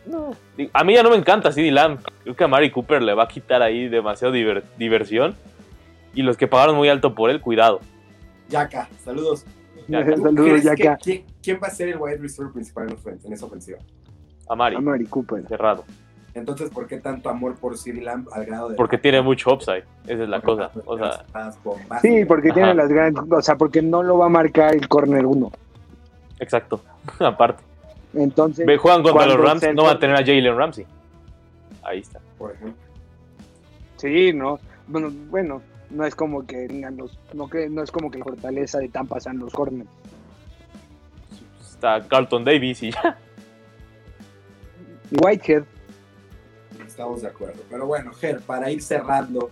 [0.07, 0.35] no.
[0.73, 2.01] A mí ya no me encanta CD Lamb.
[2.23, 5.37] Creo que a Mari Cooper le va a quitar ahí demasiado diver diversión.
[6.15, 7.81] Y los que pagaron muy alto por él, cuidado.
[8.49, 9.45] Yaka, saludos.
[9.89, 10.17] Yaka.
[10.23, 10.97] saludos, Yaka.
[10.97, 12.95] ¿quién, ¿quién, va a ser el wide receiver principal
[13.25, 13.79] en esa ofensiva?
[14.49, 14.77] A Mari.
[14.77, 15.47] A Mari Cooper.
[15.49, 15.85] Cerrado.
[16.35, 18.77] Entonces, ¿por qué tanto amor por CD Lamb al grado de.?
[18.77, 19.85] Porque tiene mucho upside.
[20.07, 20.71] Esa es la cosa.
[20.87, 21.25] O sea,
[22.01, 22.55] sí, porque Ajá.
[22.55, 23.23] tiene las grandes.
[23.31, 25.53] O sea, porque no lo va a marcar el corner 1.
[26.41, 26.81] Exacto.
[27.19, 27.63] Aparte.
[28.15, 30.87] Entonces, Ve, juegan contra los Rams, no va a tener a Jalen Ramsey.
[31.83, 32.21] Ahí está.
[32.39, 32.83] Por ejemplo.
[33.97, 34.59] Sí, no.
[34.87, 38.89] Bueno, bueno, no es como que los, no, no es como que la fortaleza de
[38.89, 39.89] Tampa sean los corners.
[41.61, 43.19] Está Carlton Davis y ya.
[45.21, 45.65] Whitehead.
[46.87, 47.63] Estamos de acuerdo.
[47.71, 49.51] Pero bueno, Ger, para ir cerrando,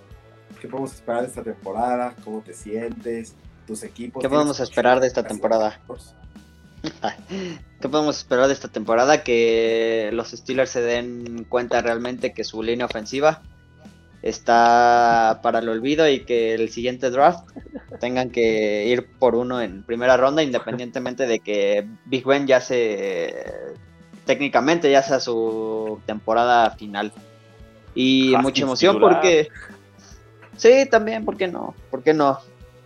[0.60, 2.14] ¿qué podemos esperar de esta temporada?
[2.24, 3.34] ¿Cómo te sientes?
[3.66, 4.22] ¿Tus equipos?
[4.22, 5.80] ¿Qué podemos esperar de esta temporada?
[7.80, 9.22] ¿Qué podemos esperar de esta temporada?
[9.22, 13.42] Que los Steelers se den cuenta realmente que su línea ofensiva
[14.22, 17.48] está para el olvido y que el siguiente draft
[18.00, 23.34] tengan que ir por uno en primera ronda, independientemente de que Big Ben ya se
[24.26, 27.12] técnicamente ya sea su temporada final.
[27.94, 29.14] Y mucha emoción titular.
[29.14, 29.48] porque
[30.56, 31.74] sí, también, ¿por qué no?
[31.90, 32.38] ¿Por qué no?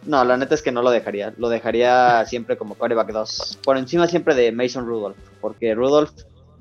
[0.07, 1.33] No, la neta es que no lo dejaría.
[1.39, 3.61] Lo dejaría siempre como quarterback 2.
[3.65, 5.17] Por encima siempre de Mason Rudolph.
[5.41, 6.11] Porque Rudolph,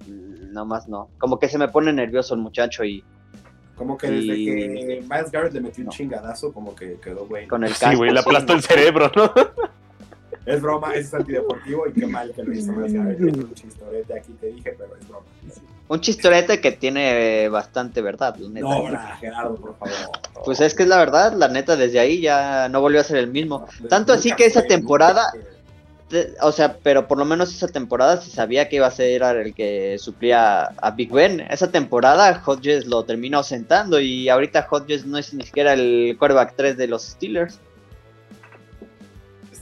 [0.08, 1.10] mm, nomás no.
[1.20, 3.04] Como que se me pone nervioso el muchacho y
[3.76, 7.48] Como que desde Y- que Miles Garrett le metió un chingadazo, como que quedó güey.
[7.48, 7.98] con el Sí, casco.
[7.98, 9.34] güey, le sí, aplastó el cerebro, ¿no?
[10.46, 14.76] Es broma, es antideportivo y qué mal que lo hizo un chistorete aquí te dije,
[14.78, 15.26] pero es broma.
[15.88, 18.68] Un chistorete que tiene bastante verdad, la neta.
[18.68, 19.94] No, bra, Gerardo, por favor.
[20.46, 23.18] Pues es que es la verdad, la neta, desde ahí ya no volvió a ser
[23.18, 23.68] el mismo.
[23.82, 25.32] No, Tanto así que esa fue, temporada-.
[26.10, 29.22] Te- O sea, pero por lo menos esa temporada se sabía que iba a ser
[29.24, 31.42] el que suplía a Big Ben.
[31.50, 36.54] Esa temporada Hodges lo terminó sentando y ahorita Hodges no es ni siquiera el quarterback
[36.56, 37.60] 3 de los Steelers.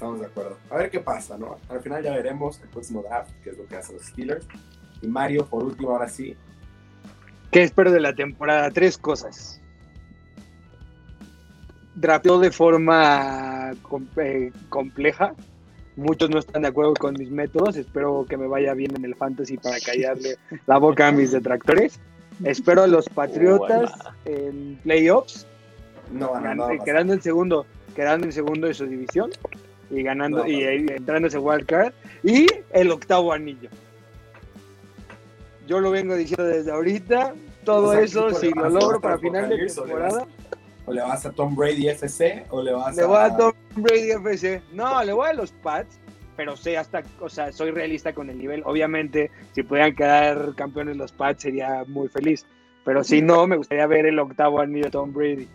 [0.01, 0.57] Estamos de acuerdo.
[0.71, 1.59] A ver qué pasa, ¿no?
[1.69, 4.47] Al final ya veremos el próximo draft, que es lo que hacen los Steelers.
[4.99, 6.35] Y Mario, por último, ahora sí.
[7.51, 8.71] ¿Qué espero de la temporada?
[8.71, 9.61] Tres cosas.
[11.93, 13.73] Drapeó de forma
[14.17, 15.35] eh, compleja.
[15.95, 17.75] Muchos no están de acuerdo con mis métodos.
[17.75, 20.35] Espero que me vaya bien en el fantasy para callarle
[20.65, 21.99] la boca a mis detractores.
[22.43, 23.93] Espero a los Patriotas
[24.25, 25.45] en playoffs,
[26.11, 29.29] No, no, no, quedando en segundo, quedando en segundo de su división
[29.91, 33.69] y ganando No, y, y entrando ese wild card y el octavo anillo.
[35.67, 37.33] Yo lo vengo diciendo desde ahorita.
[37.63, 40.25] Todo O sea, eso, ¿qué si lo logro para final de temporada,
[40.85, 43.05] O le vas a Tom Brady FC o le vas le a.
[43.05, 44.61] voy a Tom Brady FC.
[44.73, 45.99] No, le voy a los Pats,
[46.35, 48.63] pero sé hasta, o sea, soy realista con el nivel.
[48.65, 52.45] Obviamente, si pudieran quedar campeones los Pats sería muy feliz.
[52.83, 55.47] Pero si no, me gustaría ver el octavo anillo de Tom Brady.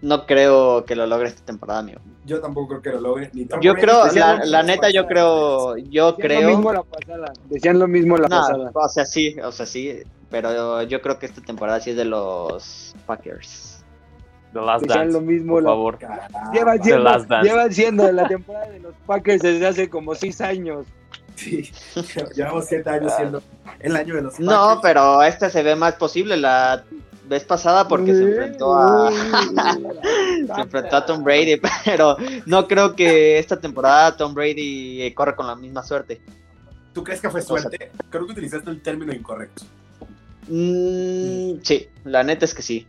[0.00, 2.00] No creo que lo logre esta temporada, amigo.
[2.24, 3.30] Yo tampoco creo que lo logre.
[3.32, 6.40] Ni Tom Yo creo, la, la neta, yo creo, yo Decían creo.
[6.42, 7.32] lo mismo la pasada.
[7.50, 8.70] Decían lo mismo la No, pasada.
[8.74, 9.98] o sea, sí, o sea, sí,
[10.30, 13.84] pero yo creo que esta temporada sí es de los Packers.
[14.52, 15.98] The Last Decían Dance, lo mismo por la favor.
[15.98, 16.50] Caramba.
[16.54, 17.48] Llevan The siendo, Last Dance.
[17.50, 20.86] llevan siendo la temporada de los Packers desde hace como seis años.
[21.34, 21.70] Sí,
[22.36, 23.42] llevamos siete años siendo
[23.80, 24.80] el año de los No, Packers.
[24.82, 26.36] pero esta se ve más posible.
[26.36, 26.84] La
[27.28, 29.10] vez pasada porque se enfrentó a
[30.54, 32.16] se enfrentó a Tom Brady, pero
[32.46, 36.20] no creo que esta temporada Tom Brady corra con la misma suerte.
[36.92, 37.92] ¿Tú crees que fue suerte?
[38.10, 39.64] Creo que utilizaste el término incorrecto.
[40.48, 42.86] Mm, sí, la neta es que sí.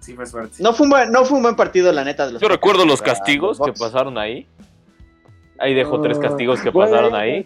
[0.00, 0.62] Sí fue suerte.
[0.62, 2.26] No fue un buen, no fue un buen partido, la neta.
[2.26, 4.48] De los Yo recuerdo los castigos que pasaron ahí.
[5.58, 7.44] Ahí dejo tres castigos que pasaron ahí.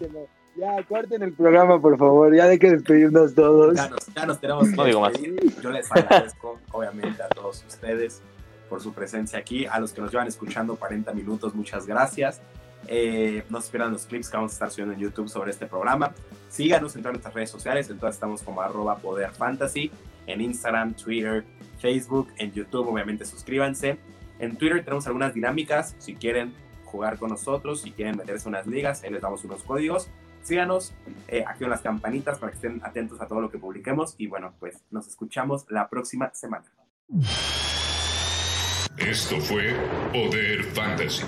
[0.57, 2.35] Ya, corten el programa, por favor.
[2.35, 3.75] Ya hay que despedirnos todos.
[3.75, 5.13] Ya nos, ya nos tenemos que No digo más.
[5.61, 8.21] Yo les agradezco, obviamente, a todos ustedes
[8.67, 9.67] por su presencia aquí.
[9.67, 12.41] A los que nos llevan escuchando 40 minutos, muchas gracias.
[12.87, 15.67] Eh, no se esperan los clips que vamos a estar subiendo en YouTube sobre este
[15.67, 16.13] programa.
[16.49, 17.89] Síganos en todas nuestras redes sociales.
[17.91, 19.91] En todas estamos como arroba poder fantasy.
[20.25, 21.45] En Instagram, Twitter,
[21.79, 23.99] Facebook, en YouTube, obviamente suscríbanse.
[24.39, 25.95] En Twitter tenemos algunas dinámicas.
[25.99, 26.53] Si quieren
[26.83, 30.09] jugar con nosotros, si quieren meterse en unas ligas, ahí les damos unos códigos.
[30.43, 30.93] Síganos,
[31.27, 34.15] eh, activen las campanitas para que estén atentos a todo lo que publiquemos.
[34.17, 36.65] Y bueno, pues nos escuchamos la próxima semana.
[38.97, 39.75] Esto fue
[40.11, 41.23] Poder Fantasy.